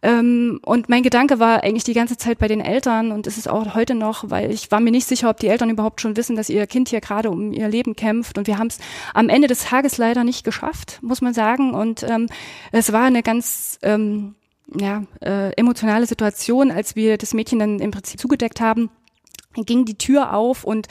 Ähm, 0.00 0.60
und 0.64 0.88
mein 0.88 1.02
Gedanke 1.02 1.40
war 1.40 1.64
eigentlich 1.64 1.82
die 1.82 1.94
ganze 1.94 2.16
Zeit 2.16 2.38
bei 2.38 2.46
den 2.46 2.60
Eltern 2.60 3.10
und 3.10 3.26
ist 3.26 3.36
es 3.36 3.48
auch 3.48 3.74
heute 3.74 3.96
noch, 3.96 4.30
weil 4.30 4.52
ich 4.52 4.70
war 4.70 4.78
mir 4.78 4.92
nicht 4.92 5.08
sicher, 5.08 5.28
ob 5.28 5.38
die 5.38 5.48
Eltern 5.48 5.70
überhaupt 5.70 6.00
schon 6.00 6.16
wissen, 6.16 6.36
dass 6.36 6.50
ihr 6.50 6.66
Kind 6.68 6.88
hier 6.88 7.00
gerade 7.00 7.30
um 7.30 7.52
ihr 7.52 7.68
Leben 7.68 7.96
kämpft. 7.96 8.38
Und 8.38 8.46
wir 8.46 8.58
haben 8.58 8.68
es 8.68 8.78
am 9.12 9.28
Ende 9.28 9.48
des 9.48 9.64
Tages 9.64 9.98
leider 9.98 10.22
nicht 10.22 10.44
geschafft, 10.44 11.00
muss 11.02 11.20
man 11.20 11.34
sagen. 11.34 11.74
Und 11.74 12.04
ähm, 12.04 12.28
es 12.70 12.92
war 12.92 13.04
eine 13.04 13.24
ganz 13.24 13.78
ähm, 13.82 14.36
ja, 14.72 15.02
äh, 15.20 15.52
emotionale 15.54 16.06
Situation, 16.06 16.70
als 16.70 16.94
wir 16.94 17.18
das 17.18 17.34
Mädchen 17.34 17.58
dann 17.58 17.80
im 17.80 17.90
Prinzip 17.90 18.20
zugedeckt 18.20 18.60
haben. 18.60 18.90
Ging 19.54 19.84
die 19.84 19.98
Tür 19.98 20.34
auf 20.34 20.62
und 20.62 20.86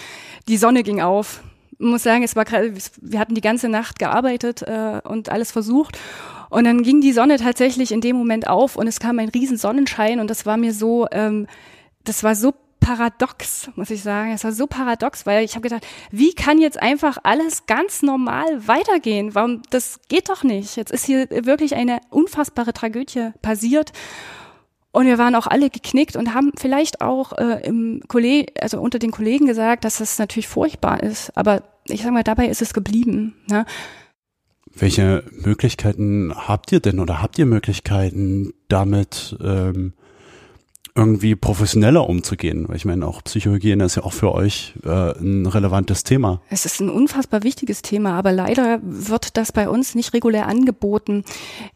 die 0.49 0.57
Sonne 0.57 0.83
ging 0.83 0.99
auf. 0.99 1.43
Muss 1.79 2.03
sagen, 2.03 2.23
es 2.23 2.35
war 2.35 2.45
wir 2.45 3.19
hatten 3.19 3.35
die 3.35 3.41
ganze 3.41 3.69
Nacht 3.69 3.99
gearbeitet 3.99 4.63
äh, 4.63 5.01
und 5.03 5.29
alles 5.29 5.51
versucht 5.51 5.97
und 6.49 6.63
dann 6.63 6.83
ging 6.83 7.01
die 7.01 7.11
Sonne 7.11 7.37
tatsächlich 7.37 7.91
in 7.91 8.01
dem 8.01 8.15
Moment 8.15 8.47
auf 8.47 8.75
und 8.75 8.87
es 8.87 8.99
kam 8.99 9.19
ein 9.19 9.29
riesen 9.29 9.57
Sonnenschein 9.57 10.19
und 10.19 10.29
das 10.29 10.45
war 10.45 10.57
mir 10.57 10.73
so, 10.73 11.07
ähm, 11.11 11.47
das 12.03 12.23
war 12.23 12.35
so 12.35 12.53
paradox, 12.79 13.69
muss 13.75 13.89
ich 13.89 14.01
sagen. 14.01 14.31
Es 14.31 14.45
war 14.45 14.53
so 14.53 14.65
paradox, 14.65 15.25
weil 15.25 15.43
ich 15.43 15.55
habe 15.55 15.63
gedacht, 15.63 15.85
wie 16.09 16.33
kann 16.33 16.59
jetzt 16.59 16.81
einfach 16.81 17.17
alles 17.23 17.65
ganz 17.65 18.01
normal 18.01 18.65
weitergehen? 18.67 19.35
Warum 19.35 19.61
das 19.71 19.99
geht 20.07 20.29
doch 20.29 20.43
nicht? 20.43 20.77
Jetzt 20.77 20.91
ist 20.91 21.05
hier 21.05 21.27
wirklich 21.29 21.75
eine 21.75 21.99
unfassbare 22.09 22.71
Tragödie 22.71 23.31
passiert. 23.41 23.91
Und 24.91 25.05
wir 25.05 25.17
waren 25.17 25.35
auch 25.35 25.47
alle 25.47 25.69
geknickt 25.69 26.15
und 26.15 26.33
haben 26.33 26.51
vielleicht 26.57 27.01
auch 27.01 27.33
äh, 27.33 27.61
im 27.65 28.01
Kolleg 28.07 28.51
also 28.61 28.79
unter 28.79 28.99
den 28.99 29.11
Kollegen 29.11 29.45
gesagt, 29.45 29.83
dass 29.85 29.97
das 29.97 30.17
natürlich 30.17 30.47
furchtbar 30.47 31.03
ist. 31.03 31.35
Aber 31.37 31.63
ich 31.85 32.03
sag 32.03 32.11
mal, 32.11 32.23
dabei 32.23 32.47
ist 32.47 32.61
es 32.61 32.73
geblieben. 32.73 33.35
Ne? 33.49 33.65
Welche 34.73 35.23
Möglichkeiten 35.31 36.33
habt 36.35 36.71
ihr 36.71 36.79
denn 36.79 36.99
oder 36.99 37.21
habt 37.21 37.37
ihr 37.37 37.45
Möglichkeiten 37.45 38.53
damit 38.67 39.37
ähm, 39.43 39.93
irgendwie 40.97 41.35
professioneller 41.35 42.09
umzugehen? 42.09 42.67
Weil 42.67 42.75
ich 42.75 42.85
meine, 42.85 43.07
auch 43.07 43.23
Psychohygiene 43.23 43.85
ist 43.85 43.95
ja 43.95 44.03
auch 44.03 44.13
für 44.13 44.33
euch 44.33 44.73
äh, 44.83 45.17
ein 45.19 45.45
relevantes 45.45 46.03
Thema. 46.03 46.41
Es 46.49 46.65
ist 46.65 46.81
ein 46.81 46.89
unfassbar 46.89 47.43
wichtiges 47.43 47.83
Thema, 47.83 48.17
aber 48.17 48.31
leider 48.31 48.79
wird 48.81 49.37
das 49.37 49.51
bei 49.51 49.69
uns 49.69 49.95
nicht 49.95 50.13
regulär 50.13 50.47
angeboten. 50.47 51.23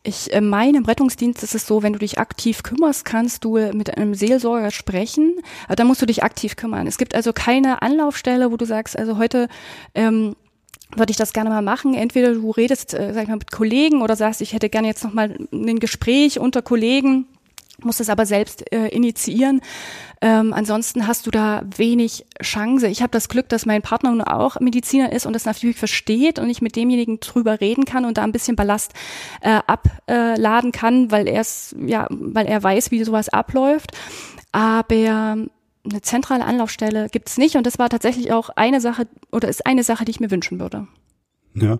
Ich 0.04 0.34
äh, 0.34 0.42
meine, 0.42 0.80
im 0.80 0.86
Rettungsdienst 0.86 1.44
ist 1.44 1.56
es 1.56 1.68
so, 1.68 1.84
wenn 1.84 1.94
du 1.94 2.00
dich 2.00 2.18
aktiv 2.18 2.64
kümmerst, 2.64 3.06
kannst 3.06 3.46
du 3.46 3.60
mit 3.74 3.96
einem 3.96 4.16
Seelsorger 4.16 4.72
sprechen. 4.72 5.36
Aber 5.66 5.76
da 5.76 5.84
musst 5.84 6.02
du 6.02 6.08
dich 6.08 6.24
aktiv 6.24 6.56
kümmern. 6.56 6.88
Es 6.88 6.98
gibt 6.98 7.14
also 7.14 7.32
keine 7.32 7.82
Anlaufstelle, 7.82 8.52
wo 8.52 8.58
du 8.58 8.66
sagst, 8.66 8.98
also 8.98 9.18
heute 9.18 9.48
ähm, 9.94 10.36
würde 10.96 11.12
ich 11.12 11.18
das 11.18 11.34
gerne 11.34 11.50
mal 11.50 11.62
machen. 11.62 11.94
Entweder 11.94 12.34
du 12.34 12.52
redest, 12.52 12.94
äh, 12.94 13.14
sag 13.14 13.24
ich 13.24 13.30
mal, 13.30 13.38
mit 13.38 13.52
Kollegen 13.52 14.02
oder 14.02 14.16
sagst, 14.16 14.42
ich 14.42 14.54
hätte 14.54 14.70
gerne 14.70 14.88
jetzt 14.88 15.04
noch 15.04 15.14
mal 15.14 15.38
ein 15.54 15.80
Gespräch 15.80 16.40
unter 16.40 16.62
Kollegen 16.62 17.28
musst 17.86 18.02
es 18.02 18.10
aber 18.10 18.26
selbst 18.26 18.72
äh, 18.72 18.88
initiieren. 18.88 19.62
Ähm, 20.22 20.54
ansonsten 20.54 21.08
hast 21.08 21.26
du 21.26 21.32
da 21.32 21.63
wenig 21.78 22.26
Chance. 22.41 22.88
Ich 22.88 23.02
habe 23.02 23.12
das 23.12 23.30
Glück, 23.30 23.50
dass 23.50 23.65
mein 23.65 23.82
Partner 23.82 24.12
nun 24.12 24.22
auch 24.22 24.60
Mediziner 24.60 25.12
ist 25.12 25.26
und 25.26 25.34
das 25.34 25.46
natürlich 25.46 25.78
versteht 25.78 26.39
und 26.39 26.50
ich 26.50 26.62
mit 26.62 26.76
demjenigen 26.76 27.20
drüber 27.20 27.60
reden 27.60 27.86
kann 27.86 28.06
und 28.06 28.17
da 28.17 28.24
ein 28.24 28.32
bisschen 28.32 28.56
Ballast 28.56 28.94
äh, 29.41 29.60
abladen 29.65 30.72
kann, 30.72 31.12
weil 31.12 31.28
er 31.28 31.41
es 31.41 31.76
ja, 31.80 32.08
weil 32.10 32.46
er 32.46 32.62
weiß, 32.62 32.91
wie 32.91 33.04
sowas 33.04 33.30
abläuft. 33.30 33.91
Aber 34.52 35.38
eine 35.84 36.02
zentrale 36.02 36.46
Anlaufstelle 36.46 37.10
gibt 37.10 37.30
es 37.30 37.38
nicht 37.38 37.56
und 37.56 37.65
das 37.65 37.80
war 37.80 37.89
tatsächlich 37.89 38.32
auch 38.32 38.50
eine 38.56 38.82
Sache 38.82 39.08
oder 39.32 39.48
ist 39.48 39.65
eine 39.65 39.84
Sache, 39.84 40.06
die 40.06 40.12
ich 40.12 40.20
mir 40.20 40.32
wünschen 40.32 40.60
würde. 40.60 40.88
Ja. 41.56 41.80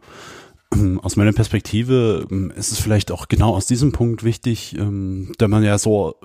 Aus 1.02 1.16
meiner 1.16 1.34
Perspektive 1.34 2.28
ähm, 2.32 2.52
ist 2.56 2.72
es 2.72 2.80
vielleicht 2.80 3.12
auch 3.12 3.28
genau 3.28 3.54
aus 3.56 3.66
diesem 3.66 3.92
Punkt 3.92 4.24
wichtig, 4.24 4.76
ähm, 4.78 5.34
da 5.38 5.48
man 5.48 5.64
ja 5.64 5.78
so 5.78 6.16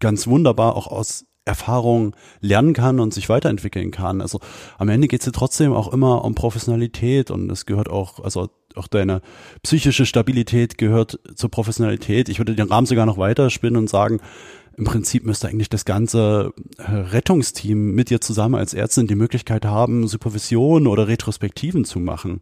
ganz 0.00 0.26
wunderbar 0.26 0.76
auch 0.76 0.86
aus 0.86 1.26
Erfahrung 1.44 2.16
lernen 2.40 2.72
kann 2.72 3.00
und 3.00 3.12
sich 3.12 3.28
weiterentwickeln 3.28 3.90
kann. 3.90 4.22
Also 4.22 4.40
am 4.78 4.88
Ende 4.88 5.08
geht 5.08 5.20
es 5.20 5.26
ja 5.26 5.32
trotzdem 5.32 5.74
auch 5.74 5.92
immer 5.92 6.24
um 6.24 6.34
Professionalität 6.34 7.30
und 7.30 7.50
es 7.52 7.66
gehört 7.66 7.90
auch, 7.90 8.20
also 8.20 8.48
auch 8.76 8.88
deine 8.88 9.20
psychische 9.62 10.06
Stabilität 10.06 10.78
gehört 10.78 11.20
zur 11.34 11.50
Professionalität. 11.50 12.28
Ich 12.30 12.38
würde 12.38 12.54
den 12.54 12.68
Rahmen 12.68 12.86
sogar 12.86 13.04
noch 13.04 13.18
weiter 13.18 13.50
spinnen 13.50 13.76
und 13.76 13.90
sagen, 13.90 14.20
im 14.76 14.84
Prinzip 14.84 15.24
müsste 15.24 15.48
eigentlich 15.48 15.68
das 15.68 15.84
ganze 15.84 16.52
äh, 16.78 16.90
Rettungsteam 16.90 17.92
mit 17.92 18.10
dir 18.10 18.20
zusammen 18.20 18.54
als 18.54 18.74
Ärztin 18.74 19.06
die 19.06 19.14
Möglichkeit 19.14 19.66
haben, 19.66 20.08
Supervision 20.08 20.86
oder 20.86 21.06
Retrospektiven 21.06 21.84
zu 21.84 22.00
machen 22.00 22.40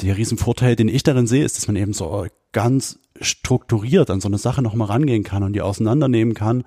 der 0.00 0.16
Riesenvorteil, 0.16 0.76
den 0.76 0.88
ich 0.88 1.02
darin 1.02 1.26
sehe, 1.26 1.44
ist, 1.44 1.56
dass 1.56 1.66
man 1.66 1.76
eben 1.76 1.92
so 1.92 2.26
ganz 2.52 2.98
strukturiert 3.20 4.10
an 4.10 4.20
so 4.20 4.28
eine 4.28 4.38
Sache 4.38 4.62
nochmal 4.62 4.88
rangehen 4.88 5.24
kann 5.24 5.42
und 5.42 5.52
die 5.52 5.62
auseinandernehmen 5.62 6.34
kann 6.34 6.64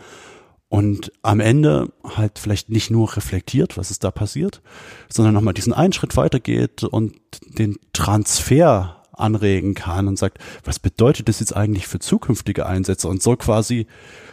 und 0.67 1.12
am 1.21 1.39
Ende 1.39 1.91
halt 2.04 2.39
vielleicht 2.39 2.69
nicht 2.69 2.91
nur 2.91 3.15
reflektiert, 3.15 3.78
was 3.78 3.91
ist 3.91 4.04
da 4.04 4.12
passiert, 4.12 4.62
sondern 5.10 5.34
nochmal 5.34 5.54
diesen 5.54 5.73
einen 5.73 5.93
Schritt 5.93 6.17
weitergeht 6.17 6.84
und 6.84 7.15
den 7.58 7.78
Transfer 7.93 9.04
anregen 9.13 9.75
kann 9.75 10.08
und 10.08 10.17
sagt, 10.17 10.39
was 10.63 10.80
bedeutet 10.80 11.30
das 11.30 11.39
jetzt 11.39 11.56
eigentlich 11.56 11.88
für 11.88 11.99
zukünftige 11.99 12.65
Einsätze 12.65 13.08
und 13.08 13.21
so 13.23 13.36
quasi 13.38 13.88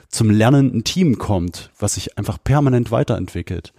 zum 0.09 0.31
lernenden 0.31 0.85
Team 0.85 1.18
kommt, 1.18 1.71
was 1.79 1.95
sich 1.95 2.18
einfach 2.18 2.38
permanent 2.42 2.90
weiterentwickelt. 2.90 3.73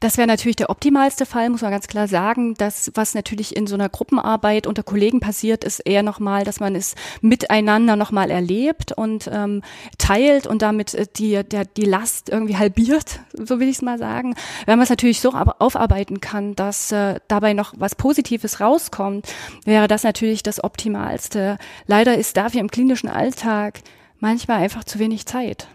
Das 0.00 0.16
wäre 0.16 0.28
natürlich 0.28 0.56
der 0.56 0.70
optimalste 0.70 1.26
Fall, 1.26 1.50
muss 1.50 1.62
man 1.62 1.70
ganz 1.70 1.88
klar 1.88 2.06
sagen. 2.06 2.54
Das, 2.54 2.90
was 2.94 3.14
natürlich 3.14 3.56
in 3.56 3.66
so 3.66 3.74
einer 3.74 3.88
Gruppenarbeit 3.88 4.66
unter 4.66 4.82
Kollegen 4.82 5.20
passiert, 5.20 5.64
ist 5.64 5.80
eher 5.80 6.02
nochmal, 6.02 6.44
dass 6.44 6.60
man 6.60 6.76
es 6.76 6.94
miteinander 7.20 7.96
nochmal 7.96 8.30
erlebt 8.30 8.92
und 8.92 9.28
ähm, 9.32 9.62
teilt 9.98 10.46
und 10.46 10.62
damit 10.62 10.94
äh, 10.94 11.06
die, 11.16 11.42
der, 11.42 11.64
die 11.64 11.84
Last 11.84 12.28
irgendwie 12.28 12.56
halbiert, 12.56 13.20
so 13.32 13.58
will 13.58 13.68
ich 13.68 13.76
es 13.76 13.82
mal 13.82 13.98
sagen. 13.98 14.34
Wenn 14.66 14.78
man 14.78 14.84
es 14.84 14.90
natürlich 14.90 15.20
so 15.20 15.32
aufarbeiten 15.32 16.20
kann, 16.20 16.54
dass 16.54 16.92
äh, 16.92 17.20
dabei 17.28 17.52
noch 17.52 17.74
was 17.76 17.94
Positives 17.94 18.60
rauskommt, 18.60 19.26
wäre 19.64 19.88
das 19.88 20.04
natürlich 20.04 20.42
das 20.42 20.62
Optimalste. 20.62 21.58
Leider 21.86 22.16
ist 22.16 22.36
dafür 22.36 22.60
im 22.60 22.70
klinischen 22.70 23.08
Alltag 23.08 23.80
manchmal 24.20 24.62
einfach 24.62 24.84
zu 24.84 24.98
wenig 24.98 25.26
Zeit 25.26 25.68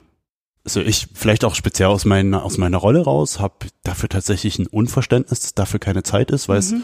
also 0.63 0.81
ich 0.81 1.07
vielleicht 1.13 1.43
auch 1.43 1.55
speziell 1.55 1.89
aus 1.89 2.05
meiner 2.05 2.43
aus 2.43 2.57
meiner 2.57 2.77
Rolle 2.77 3.03
raus 3.03 3.39
habe 3.39 3.53
dafür 3.83 4.09
tatsächlich 4.09 4.59
ein 4.59 4.67
Unverständnis, 4.67 5.41
dass 5.41 5.53
dafür 5.53 5.79
keine 5.79 6.03
Zeit 6.03 6.31
ist, 6.31 6.47
weil 6.47 6.61
mhm. 6.61 6.77
es 6.77 6.83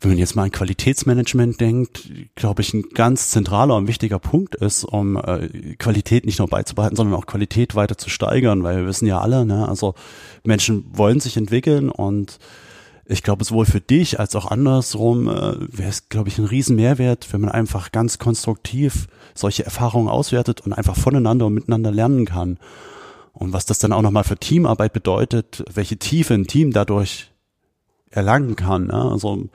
wenn 0.00 0.12
man 0.12 0.18
jetzt 0.18 0.34
mal 0.34 0.44
an 0.44 0.50
Qualitätsmanagement 0.50 1.60
denkt, 1.60 2.10
glaube 2.34 2.62
ich, 2.62 2.72
ein 2.72 2.84
ganz 2.94 3.30
zentraler 3.30 3.76
und 3.76 3.86
wichtiger 3.86 4.18
Punkt 4.18 4.54
ist, 4.54 4.84
um 4.84 5.16
äh, 5.16 5.76
Qualität 5.76 6.24
nicht 6.24 6.38
nur 6.38 6.48
beizubehalten, 6.48 6.96
sondern 6.96 7.14
auch 7.20 7.26
Qualität 7.26 7.74
weiter 7.74 7.98
zu 7.98 8.08
steigern, 8.08 8.62
weil 8.62 8.78
wir 8.78 8.86
wissen 8.86 9.06
ja 9.06 9.20
alle, 9.20 9.44
ne, 9.44 9.68
also 9.68 9.94
Menschen 10.42 10.86
wollen 10.90 11.20
sich 11.20 11.36
entwickeln 11.36 11.90
und 11.90 12.38
ich 13.10 13.22
glaube, 13.22 13.44
sowohl 13.44 13.66
für 13.66 13.80
dich 13.80 14.20
als 14.20 14.36
auch 14.36 14.46
andersrum 14.46 15.28
äh, 15.28 15.56
wäre 15.58 15.88
es, 15.88 16.08
glaube 16.08 16.28
ich, 16.28 16.38
ein 16.38 16.44
riesen 16.44 16.76
Mehrwert, 16.76 17.32
wenn 17.32 17.40
man 17.40 17.50
einfach 17.50 17.90
ganz 17.90 18.18
konstruktiv 18.18 19.08
solche 19.34 19.64
Erfahrungen 19.64 20.08
auswertet 20.08 20.60
und 20.60 20.72
einfach 20.72 20.96
voneinander 20.96 21.46
und 21.46 21.54
miteinander 21.54 21.90
lernen 21.90 22.24
kann. 22.24 22.58
Und 23.32 23.52
was 23.52 23.66
das 23.66 23.78
dann 23.80 23.92
auch 23.92 24.02
nochmal 24.02 24.24
für 24.24 24.36
Teamarbeit 24.36 24.92
bedeutet, 24.92 25.64
welche 25.72 25.96
Tiefe 25.96 26.34
ein 26.34 26.46
Team 26.46 26.72
dadurch 26.72 27.30
erlangen 28.10 28.54
kann. 28.56 28.88
Ja? 28.88 29.08
Also 29.08 29.48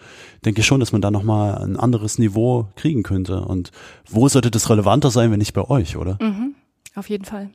denke 0.43 0.61
ich 0.61 0.67
schon, 0.67 0.79
dass 0.79 0.91
man 0.91 1.01
da 1.01 1.11
nochmal 1.11 1.57
ein 1.57 1.77
anderes 1.77 2.17
Niveau 2.17 2.67
kriegen 2.75 3.03
könnte. 3.03 3.41
Und 3.41 3.71
wo 4.09 4.27
sollte 4.27 4.51
das 4.51 4.69
relevanter 4.69 5.11
sein, 5.11 5.31
wenn 5.31 5.39
nicht 5.39 5.53
bei 5.53 5.63
euch, 5.63 5.97
oder? 5.97 6.17
Mhm, 6.21 6.55
auf 6.95 7.09
jeden 7.09 7.25
Fall. 7.25 7.49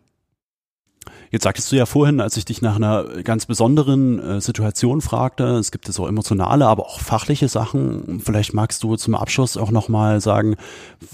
Jetzt 1.30 1.44
sagtest 1.44 1.70
du 1.70 1.76
ja 1.76 1.86
vorhin, 1.86 2.20
als 2.20 2.36
ich 2.36 2.44
dich 2.44 2.60
nach 2.60 2.74
einer 2.74 3.04
ganz 3.22 3.46
besonderen 3.46 4.18
äh, 4.18 4.40
Situation 4.40 5.00
fragte, 5.00 5.44
es 5.58 5.70
gibt 5.70 5.86
ja 5.86 5.92
so 5.92 6.06
emotionale, 6.08 6.66
aber 6.66 6.86
auch 6.86 7.00
fachliche 7.00 7.48
Sachen. 7.48 8.20
Vielleicht 8.22 8.52
magst 8.52 8.82
du 8.82 8.96
zum 8.96 9.14
Abschluss 9.14 9.56
auch 9.56 9.70
nochmal 9.70 10.20
sagen, 10.20 10.56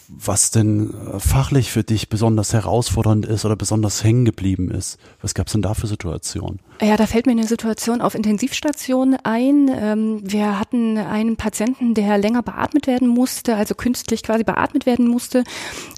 was 0.08 0.50
denn 0.50 0.90
äh, 0.90 1.20
fachlich 1.20 1.70
für 1.70 1.84
dich 1.84 2.08
besonders 2.08 2.54
herausfordernd 2.54 3.26
ist 3.26 3.44
oder 3.44 3.56
besonders 3.56 4.02
hängen 4.04 4.24
geblieben 4.24 4.70
ist. 4.70 4.98
Was 5.20 5.34
gab 5.34 5.48
es 5.48 5.52
denn 5.52 5.62
da 5.62 5.74
für 5.74 5.86
Situationen? 5.86 6.60
Ja, 6.80 6.96
da 6.96 7.06
fällt 7.06 7.26
mir 7.26 7.32
eine 7.32 7.46
Situation 7.46 8.00
auf 8.00 8.14
Intensivstation 8.14 9.16
ein. 9.22 9.70
Ähm, 9.72 10.20
wir 10.22 10.58
hatten 10.58 10.96
einen 10.96 11.36
Patienten, 11.36 11.92
der 11.92 12.16
länger 12.16 12.42
beatmet 12.42 12.86
werden 12.86 13.08
musste, 13.08 13.54
also 13.54 13.74
künstlich 13.74 14.22
quasi 14.22 14.44
beatmet 14.44 14.86
werden 14.86 15.08
musste. 15.08 15.44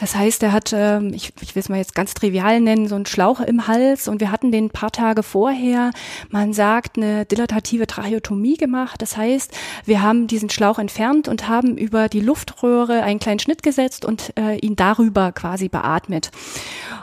Das 0.00 0.16
heißt, 0.16 0.42
er 0.42 0.52
hat, 0.52 0.72
ähm, 0.76 1.12
ich, 1.14 1.32
ich 1.40 1.54
will 1.54 1.60
es 1.60 1.68
mal 1.68 1.78
jetzt 1.78 1.94
ganz 1.94 2.14
trivial 2.14 2.60
nennen, 2.60 2.88
so 2.88 2.96
einen 2.96 3.06
Schlauch 3.06 3.40
im 3.40 3.68
Hals 3.68 3.77
und 4.08 4.20
wir 4.20 4.30
hatten 4.30 4.52
den 4.52 4.70
paar 4.70 4.90
Tage 4.90 5.22
vorher, 5.22 5.90
man 6.30 6.52
sagt, 6.52 6.96
eine 6.96 7.24
dilatative 7.24 7.86
Tracheotomie 7.86 8.56
gemacht. 8.56 9.00
Das 9.02 9.16
heißt, 9.16 9.52
wir 9.84 10.02
haben 10.02 10.26
diesen 10.26 10.50
Schlauch 10.50 10.78
entfernt 10.78 11.28
und 11.28 11.48
haben 11.48 11.76
über 11.76 12.08
die 12.08 12.20
Luftröhre 12.20 13.02
einen 13.02 13.20
kleinen 13.20 13.38
Schnitt 13.38 13.62
gesetzt 13.62 14.04
und 14.04 14.32
äh, 14.38 14.56
ihn 14.58 14.76
darüber 14.76 15.32
quasi 15.32 15.68
beatmet. 15.68 16.30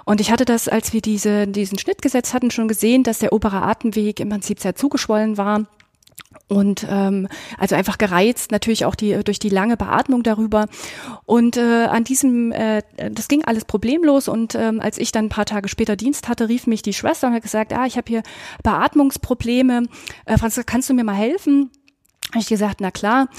Und 0.06 0.22
ich 0.22 0.32
hatte 0.32 0.46
das, 0.46 0.68
als 0.68 0.94
wir 0.94 1.02
diese, 1.02 1.48
diesen 1.48 1.80
Schnitt 1.80 2.02
gesetzt 2.02 2.34
hatten, 2.34 2.52
schon 2.52 2.68
gesehen, 2.68 3.04
dass 3.04 3.20
der 3.20 3.34
obere 3.34 3.62
Atemweg 3.62 4.20
im 4.20 4.30
Prinzip 4.30 4.60
sehr 4.60 4.76
zugeschwollen 4.76 5.38
war 5.38 5.66
und 6.47 6.86
ähm, 6.89 7.27
also 7.58 7.75
einfach 7.75 7.97
gereizt 7.97 8.51
natürlich 8.51 8.86
auch 8.86 8.95
die 8.95 9.23
durch 9.23 9.39
die 9.39 9.49
lange 9.49 9.77
Beatmung 9.77 10.21
darüber. 10.21 10.67
Und 11.25 11.58
äh, 11.58 11.86
an 11.86 12.03
diesem 12.03 12.51
äh, 12.51 12.84
das 13.12 13.27
ging 13.27 13.43
alles 13.43 13.65
problemlos. 13.65 14.27
Und 14.27 14.53
ähm, 14.55 14.79
als 14.79 14.97
ich 14.97 15.12
dann 15.12 15.25
ein 15.25 15.29
paar 15.29 15.45
Tage 15.45 15.69
später 15.69 15.95
Dienst 15.95 16.29
hatte 16.29 16.47
rief 16.47 16.67
mich 16.67 16.81
die 16.84 16.93
Schwester 16.93 17.27
und 17.27 17.34
hat 17.34 17.43
gesagt 17.43 17.73
ah 17.73 17.86
ich 17.86 17.97
habe 17.97 18.08
hier 18.08 18.23
Beatmungsprobleme. 18.63 19.88
Äh, 20.25 20.38
Franziska 20.38 20.63
kannst 20.63 20.89
du 20.89 20.93
mir 20.93 21.03
mal 21.03 21.15
helfen? 21.15 21.71
Habe 22.31 22.41
ich 22.41 22.47
gesagt, 22.47 22.81
na 22.81 22.91
klar. 22.91 23.29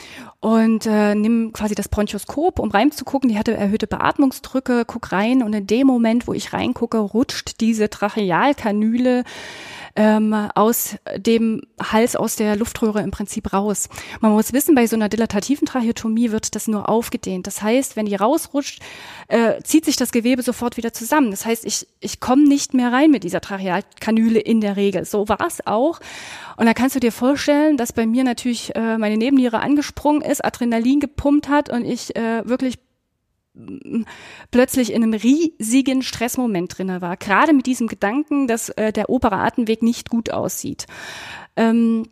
Und 0.41 0.87
äh, 0.87 1.15
nimm 1.15 1.53
quasi 1.53 1.75
das 1.75 1.89
Bronchoskop, 1.89 2.59
um 2.59 2.71
reinzugucken. 2.71 3.29
Die 3.29 3.39
hatte 3.39 3.55
erhöhte 3.55 3.87
Beatmungsdrücke, 3.87 4.85
guck 4.87 5.13
rein. 5.13 5.43
Und 5.43 5.53
in 5.53 5.67
dem 5.67 5.87
Moment, 5.87 6.27
wo 6.27 6.33
ich 6.33 6.53
reingucke, 6.53 6.99
rutscht 6.99 7.61
diese 7.61 7.91
Trachealkanüle 7.91 9.25
ähm, 9.97 10.35
aus 10.55 10.97
dem 11.17 11.63
Hals, 11.83 12.17
aus 12.17 12.37
der 12.37 12.57
Luftröhre 12.57 13.03
im 13.03 13.11
Prinzip 13.11 13.53
raus. 13.53 13.89
Man 14.21 14.33
muss 14.33 14.53
wissen, 14.53 14.75
bei 14.75 14.87
so 14.87 14.97
einer 14.97 15.09
dilatativen 15.09 15.67
Tracheotomie 15.67 16.31
wird 16.31 16.55
das 16.55 16.69
nur 16.69 16.89
aufgedehnt. 16.89 17.47
Das 17.47 17.63
heißt, 17.63 17.97
wenn 17.97 18.07
die 18.07 18.15
rausrutscht, 18.15 18.81
äh, 19.29 19.63
zieht 19.63 19.85
sich 19.85 19.97
das 19.97 20.13
Gewebe 20.13 20.43
sofort 20.43 20.77
wieder 20.77 20.93
zusammen. 20.93 21.31
Das 21.31 21.47
heißt, 21.47 21.65
ich, 21.65 21.87
ich 22.01 22.21
komme 22.21 22.47
nicht 22.47 22.75
mehr 22.75 22.93
rein 22.93 23.11
mit 23.11 23.25
dieser 23.25 23.41
Trachealkanüle 23.41 24.39
in 24.39 24.61
der 24.61 24.77
Regel. 24.77 25.05
So 25.05 25.29
war 25.29 25.47
es 25.47 25.67
auch. 25.67 26.01
Und 26.57 26.67
da 26.67 26.75
kannst 26.75 26.95
du 26.97 27.01
dir 27.01 27.13
vorstellen, 27.13 27.77
dass 27.77 27.93
bei 27.93 28.07
mir 28.07 28.25
natürlich 28.25 28.75
äh, 28.77 28.99
meine 28.99 29.17
Nebenniere 29.17 29.61
angesprungen 29.61 30.23
ist, 30.23 30.45
Adrenalin 30.45 31.01
gepumpt 31.01 31.49
hat 31.49 31.71
und 31.71 31.85
ich 31.85 32.15
äh, 32.17 32.47
wirklich 32.49 32.79
plötzlich 34.51 34.93
in 34.93 35.03
einem 35.03 35.15
riesigen 35.15 36.03
Stressmoment 36.03 36.77
drinne 36.79 37.01
war. 37.01 37.17
Gerade 37.17 37.53
mit 37.53 37.67
diesem 37.67 37.87
Gedanken, 37.87 38.47
dass 38.47 38.69
äh, 38.71 38.93
der 38.93 39.09
obere 39.09 39.37
Atemweg 39.37 39.83
nicht 39.83 40.11
gut 40.11 40.31
aussieht. 40.31 40.87
Ähm, 41.57 42.05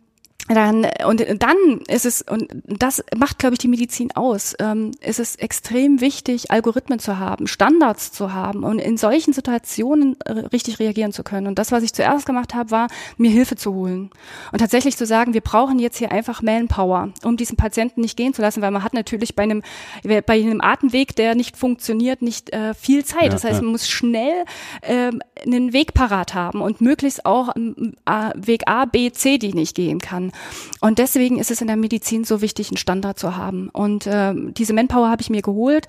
dann 0.47 0.85
und 1.07 1.25
dann 1.39 1.79
ist 1.87 2.05
es 2.05 2.21
und 2.21 2.47
das 2.65 3.03
macht 3.17 3.39
glaube 3.39 3.55
ich 3.55 3.59
die 3.59 3.67
Medizin 3.67 4.11
aus. 4.11 4.53
Ähm, 4.59 4.91
ist 5.01 5.19
es 5.19 5.35
extrem 5.37 6.01
wichtig 6.01 6.51
Algorithmen 6.51 6.99
zu 6.99 7.17
haben 7.17 7.47
Standards 7.47 8.11
zu 8.11 8.31
haben 8.31 8.63
und 8.63 8.77
in 8.77 8.97
solchen 8.97 9.33
Situationen 9.33 10.15
richtig 10.53 10.77
reagieren 10.77 11.13
zu 11.13 11.23
können. 11.23 11.47
Und 11.47 11.57
das 11.57 11.71
was 11.71 11.81
ich 11.81 11.93
zuerst 11.93 12.27
gemacht 12.27 12.53
habe 12.53 12.69
war 12.69 12.87
mir 13.17 13.31
Hilfe 13.31 13.55
zu 13.55 13.73
holen. 13.73 14.11
Und 14.51 14.59
tatsächlich 14.59 14.97
zu 14.97 15.07
sagen 15.07 15.33
wir 15.33 15.41
brauchen 15.41 15.79
jetzt 15.79 15.97
hier 15.97 16.11
einfach 16.11 16.43
Manpower 16.43 17.09
um 17.23 17.37
diesen 17.37 17.57
Patienten 17.57 18.01
nicht 18.01 18.15
gehen 18.15 18.35
zu 18.35 18.43
lassen 18.43 18.61
weil 18.61 18.71
man 18.71 18.83
hat 18.83 18.93
natürlich 18.93 19.35
bei 19.35 19.43
einem 19.43 19.63
bei 20.03 20.23
einem 20.27 20.61
Atemweg 20.61 21.15
der 21.15 21.33
nicht 21.33 21.57
funktioniert 21.57 22.21
nicht 22.21 22.53
äh, 22.53 22.75
viel 22.75 23.03
Zeit. 23.03 23.23
Ja, 23.23 23.29
das 23.29 23.43
heißt 23.45 23.55
ja. 23.55 23.61
man 23.63 23.71
muss 23.71 23.89
schnell 23.89 24.45
äh, 24.81 25.11
einen 25.43 25.73
Weg 25.73 25.95
parat 25.95 26.35
haben 26.35 26.61
und 26.61 26.81
möglichst 26.81 27.25
auch 27.25 27.55
ähm, 27.55 27.95
Weg 28.35 28.67
A 28.67 28.85
B 28.85 29.11
C 29.11 29.39
die 29.39 29.53
nicht 29.53 29.75
gehen 29.75 29.97
kann 29.97 30.33
und 30.81 30.99
deswegen 30.99 31.39
ist 31.39 31.51
es 31.51 31.61
in 31.61 31.67
der 31.67 31.77
Medizin 31.77 32.23
so 32.23 32.41
wichtig, 32.41 32.69
einen 32.69 32.77
Standard 32.77 33.17
zu 33.19 33.35
haben. 33.35 33.69
Und 33.69 34.07
äh, 34.07 34.33
diese 34.35 34.73
Manpower 34.73 35.09
habe 35.09 35.21
ich 35.21 35.29
mir 35.29 35.41
geholt. 35.41 35.87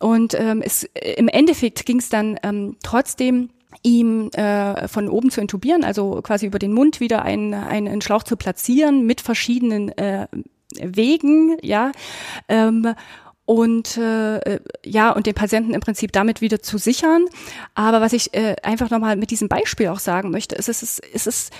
Und 0.00 0.34
ähm, 0.34 0.62
es, 0.62 0.84
im 1.16 1.28
Endeffekt 1.28 1.86
ging 1.86 1.98
es 1.98 2.08
dann 2.08 2.38
ähm, 2.42 2.76
trotzdem 2.82 3.50
ihm 3.82 4.30
äh, 4.30 4.88
von 4.88 5.08
oben 5.08 5.30
zu 5.30 5.40
intubieren, 5.40 5.84
also 5.84 6.20
quasi 6.22 6.46
über 6.46 6.58
den 6.58 6.72
Mund 6.72 7.00
wieder 7.00 7.22
einen, 7.22 7.54
einen 7.54 8.00
Schlauch 8.00 8.22
zu 8.22 8.36
platzieren 8.36 9.04
mit 9.04 9.20
verschiedenen 9.20 9.90
äh, 9.98 10.26
Wegen, 10.80 11.56
ja. 11.62 11.92
Ähm, 12.48 12.94
und 13.46 13.96
äh, 13.98 14.58
ja 14.84 15.10
und 15.10 15.26
den 15.26 15.34
Patienten 15.34 15.74
im 15.74 15.80
Prinzip 15.80 16.12
damit 16.12 16.40
wieder 16.40 16.62
zu 16.62 16.78
sichern. 16.78 17.26
Aber 17.74 18.00
was 18.00 18.12
ich 18.12 18.34
äh, 18.34 18.56
einfach 18.62 18.90
nochmal 18.90 19.16
mit 19.16 19.30
diesem 19.30 19.48
Beispiel 19.48 19.88
auch 19.88 19.98
sagen 19.98 20.30
möchte, 20.30 20.54
ist, 20.54 20.68
es 20.68 20.82
ist, 20.82 21.02
es 21.12 21.26
ist, 21.26 21.52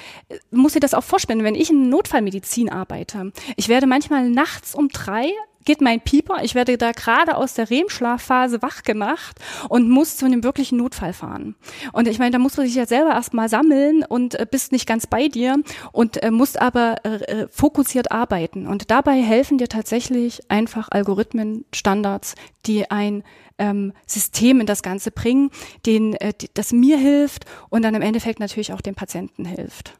muss 0.50 0.72
dir 0.72 0.80
das 0.80 0.94
auch 0.94 1.04
vorstellen, 1.04 1.44
wenn 1.44 1.54
ich 1.54 1.70
in 1.70 1.88
Notfallmedizin 1.88 2.70
arbeite, 2.70 3.32
ich 3.56 3.68
werde 3.68 3.86
manchmal 3.86 4.30
nachts 4.30 4.74
um 4.74 4.88
drei 4.88 5.30
geht 5.64 5.80
mein 5.80 6.00
Pieper, 6.00 6.42
ich 6.42 6.54
werde 6.54 6.78
da 6.78 6.92
gerade 6.92 7.36
aus 7.36 7.54
der 7.54 7.70
REM-Schlafphase 7.70 8.62
wach 8.62 8.82
gemacht 8.82 9.38
und 9.68 9.88
muss 9.88 10.16
zu 10.16 10.26
einem 10.26 10.44
wirklichen 10.44 10.78
Notfall 10.78 11.12
fahren. 11.12 11.54
Und 11.92 12.08
ich 12.08 12.18
meine, 12.18 12.32
da 12.32 12.38
musst 12.38 12.58
du 12.58 12.62
dich 12.62 12.74
ja 12.74 12.86
selber 12.86 13.10
erstmal 13.10 13.48
sammeln 13.48 14.04
und 14.04 14.34
äh, 14.34 14.46
bist 14.50 14.72
nicht 14.72 14.86
ganz 14.86 15.06
bei 15.06 15.28
dir 15.28 15.56
und 15.92 16.22
äh, 16.22 16.30
musst 16.30 16.60
aber 16.60 16.96
äh, 17.04 17.14
äh, 17.24 17.48
fokussiert 17.50 18.12
arbeiten. 18.12 18.66
Und 18.66 18.90
dabei 18.90 19.22
helfen 19.22 19.58
dir 19.58 19.68
tatsächlich 19.68 20.50
einfach 20.50 20.88
Algorithmen, 20.90 21.64
Standards, 21.72 22.34
die 22.66 22.90
ein 22.90 23.22
ähm, 23.58 23.92
System 24.06 24.60
in 24.60 24.66
das 24.66 24.82
Ganze 24.82 25.10
bringen, 25.10 25.50
den, 25.86 26.14
äh, 26.14 26.32
das 26.54 26.72
mir 26.72 26.98
hilft 26.98 27.44
und 27.70 27.82
dann 27.82 27.94
im 27.94 28.02
Endeffekt 28.02 28.40
natürlich 28.40 28.72
auch 28.72 28.80
dem 28.80 28.94
Patienten 28.94 29.44
hilft. 29.44 29.98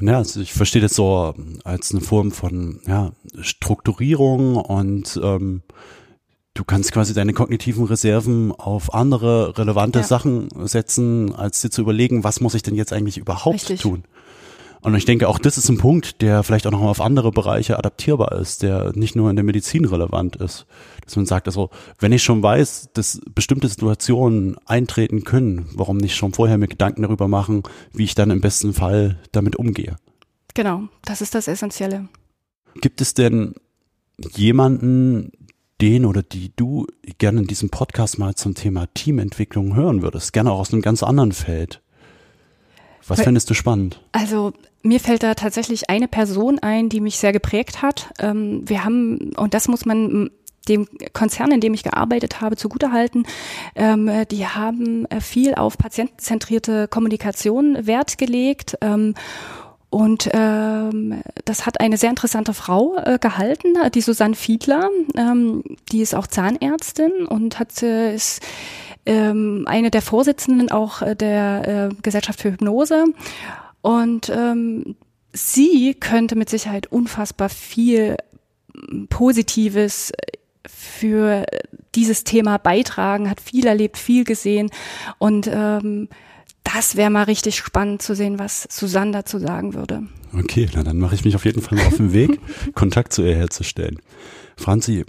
Ja, 0.00 0.18
also 0.18 0.40
ich 0.40 0.52
verstehe 0.52 0.82
das 0.82 0.94
so 0.94 1.34
als 1.64 1.92
eine 1.92 2.00
Form 2.00 2.32
von 2.32 2.80
ja, 2.86 3.12
Strukturierung 3.40 4.56
und 4.56 5.20
ähm, 5.22 5.62
du 6.54 6.64
kannst 6.64 6.92
quasi 6.92 7.14
deine 7.14 7.32
kognitiven 7.32 7.84
Reserven 7.84 8.52
auf 8.52 8.94
andere 8.94 9.56
relevante 9.58 10.00
ja. 10.00 10.04
Sachen 10.04 10.48
setzen, 10.66 11.34
als 11.34 11.60
dir 11.60 11.70
zu 11.70 11.82
überlegen, 11.82 12.24
was 12.24 12.40
muss 12.40 12.54
ich 12.54 12.62
denn 12.62 12.74
jetzt 12.74 12.92
eigentlich 12.92 13.18
überhaupt 13.18 13.54
Richtig. 13.54 13.82
tun. 13.82 14.04
Und 14.82 14.96
ich 14.96 15.04
denke, 15.04 15.28
auch 15.28 15.38
das 15.38 15.58
ist 15.58 15.68
ein 15.68 15.78
Punkt, 15.78 16.22
der 16.22 16.42
vielleicht 16.42 16.66
auch 16.66 16.72
noch 16.72 16.82
auf 16.82 17.00
andere 17.00 17.30
Bereiche 17.30 17.78
adaptierbar 17.78 18.32
ist, 18.32 18.64
der 18.64 18.92
nicht 18.96 19.14
nur 19.14 19.30
in 19.30 19.36
der 19.36 19.44
Medizin 19.44 19.84
relevant 19.84 20.34
ist. 20.34 20.66
Dass 21.04 21.14
man 21.14 21.24
sagt, 21.24 21.46
also, 21.46 21.70
wenn 22.00 22.10
ich 22.10 22.24
schon 22.24 22.42
weiß, 22.42 22.90
dass 22.92 23.20
bestimmte 23.32 23.68
Situationen 23.68 24.56
eintreten 24.66 25.22
können, 25.22 25.66
warum 25.74 25.98
nicht 25.98 26.16
schon 26.16 26.32
vorher 26.32 26.58
mir 26.58 26.66
Gedanken 26.66 27.02
darüber 27.02 27.28
machen, 27.28 27.62
wie 27.92 28.04
ich 28.04 28.16
dann 28.16 28.32
im 28.32 28.40
besten 28.40 28.74
Fall 28.74 29.20
damit 29.30 29.54
umgehe? 29.54 29.96
Genau, 30.54 30.88
das 31.04 31.20
ist 31.20 31.36
das 31.36 31.46
Essentielle. 31.46 32.08
Gibt 32.80 33.00
es 33.00 33.14
denn 33.14 33.54
jemanden, 34.34 35.30
den 35.80 36.04
oder 36.04 36.22
die 36.22 36.52
du 36.56 36.86
gerne 37.18 37.40
in 37.40 37.46
diesem 37.46 37.70
Podcast 37.70 38.18
mal 38.18 38.34
zum 38.34 38.54
Thema 38.54 38.86
Teamentwicklung 38.94 39.76
hören 39.76 40.02
würdest? 40.02 40.32
Gerne 40.32 40.50
auch 40.50 40.58
aus 40.58 40.72
einem 40.72 40.82
ganz 40.82 41.04
anderen 41.04 41.32
Feld. 41.32 41.81
Was 43.06 43.18
Weil, 43.18 43.24
findest 43.24 43.50
du 43.50 43.54
spannend? 43.54 44.00
Also 44.12 44.52
mir 44.82 45.00
fällt 45.00 45.22
da 45.22 45.34
tatsächlich 45.34 45.90
eine 45.90 46.08
Person 46.08 46.58
ein, 46.58 46.88
die 46.88 47.00
mich 47.00 47.18
sehr 47.18 47.32
geprägt 47.32 47.82
hat. 47.82 48.12
Ähm, 48.18 48.68
wir 48.68 48.84
haben, 48.84 49.32
und 49.36 49.54
das 49.54 49.68
muss 49.68 49.84
man 49.84 50.30
dem 50.68 50.86
Konzern, 51.12 51.50
in 51.50 51.60
dem 51.60 51.74
ich 51.74 51.82
gearbeitet 51.82 52.40
habe, 52.40 52.56
zugutehalten. 52.56 53.26
Ähm, 53.74 54.10
die 54.30 54.46
haben 54.46 55.06
äh, 55.06 55.20
viel 55.20 55.54
auf 55.54 55.76
patientenzentrierte 55.76 56.88
Kommunikation 56.88 57.86
Wert 57.86 58.18
gelegt. 58.18 58.78
Ähm, 58.80 59.14
und 59.90 60.30
ähm, 60.32 61.22
das 61.44 61.66
hat 61.66 61.80
eine 61.80 61.98
sehr 61.98 62.08
interessante 62.08 62.54
Frau 62.54 62.96
äh, 62.96 63.18
gehalten, 63.20 63.74
die 63.94 64.00
Susanne 64.00 64.34
Fiedler. 64.34 64.88
Ähm, 65.16 65.62
die 65.90 66.00
ist 66.00 66.14
auch 66.14 66.26
Zahnärztin 66.26 67.26
und 67.28 67.58
hat 67.58 67.82
äh, 67.82 68.14
ist 68.14 68.40
ähm, 69.06 69.64
eine 69.66 69.90
der 69.90 70.02
Vorsitzenden 70.02 70.70
auch 70.70 71.02
äh, 71.02 71.16
der 71.16 71.90
äh, 71.90 71.94
Gesellschaft 72.02 72.40
für 72.40 72.52
Hypnose. 72.52 73.04
Und 73.80 74.30
ähm, 74.34 74.96
sie 75.32 75.94
könnte 75.94 76.36
mit 76.36 76.48
Sicherheit 76.48 76.86
unfassbar 76.86 77.48
viel 77.48 78.16
Positives 79.08 80.12
für 80.66 81.44
dieses 81.94 82.24
Thema 82.24 82.58
beitragen, 82.58 83.28
hat 83.28 83.40
viel 83.40 83.66
erlebt, 83.66 83.98
viel 83.98 84.24
gesehen 84.24 84.70
und 85.18 85.48
ähm, 85.52 86.08
das 86.62 86.96
wäre 86.96 87.10
mal 87.10 87.24
richtig 87.24 87.56
spannend 87.56 88.02
zu 88.02 88.14
sehen, 88.14 88.38
was 88.38 88.66
Susanne 88.70 89.10
dazu 89.10 89.38
sagen 89.38 89.74
würde. 89.74 90.04
Okay, 90.32 90.68
na 90.74 90.82
dann 90.82 90.98
mache 90.98 91.14
ich 91.14 91.24
mich 91.24 91.34
auf 91.34 91.44
jeden 91.44 91.60
Fall 91.60 91.78
mal 91.78 91.88
auf 91.88 91.96
den 91.96 92.12
Weg, 92.12 92.40
Kontakt 92.74 93.12
zu 93.12 93.22
ihr 93.22 93.34
herzustellen. 93.34 94.00
Franzi, 94.56 95.04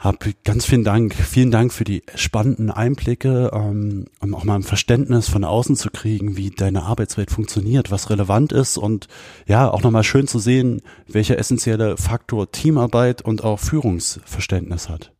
hab 0.00 0.24
ganz 0.44 0.64
vielen 0.64 0.82
Dank, 0.82 1.14
vielen 1.14 1.50
Dank 1.50 1.74
für 1.74 1.84
die 1.84 2.02
spannenden 2.14 2.70
Einblicke, 2.70 3.50
ähm, 3.52 4.06
um 4.20 4.34
auch 4.34 4.44
mal 4.44 4.54
ein 4.54 4.62
Verständnis 4.62 5.28
von 5.28 5.44
außen 5.44 5.76
zu 5.76 5.90
kriegen, 5.90 6.38
wie 6.38 6.48
deine 6.48 6.84
Arbeitswelt 6.84 7.30
funktioniert, 7.30 7.90
was 7.90 8.08
relevant 8.08 8.50
ist 8.50 8.78
und 8.78 9.08
ja, 9.46 9.70
auch 9.70 9.82
nochmal 9.82 10.02
schön 10.02 10.26
zu 10.26 10.38
sehen, 10.38 10.80
welcher 11.06 11.38
essentielle 11.38 11.98
Faktor 11.98 12.50
Teamarbeit 12.50 13.20
und 13.20 13.44
auch 13.44 13.60
Führungsverständnis 13.60 14.88
hat. 14.88 15.12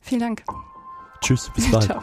Vielen 0.00 0.20
Dank. 0.20 0.44
Tschüss, 1.20 1.50
bis 1.54 1.70
bald. 1.70 1.84
Ciao. 1.84 2.02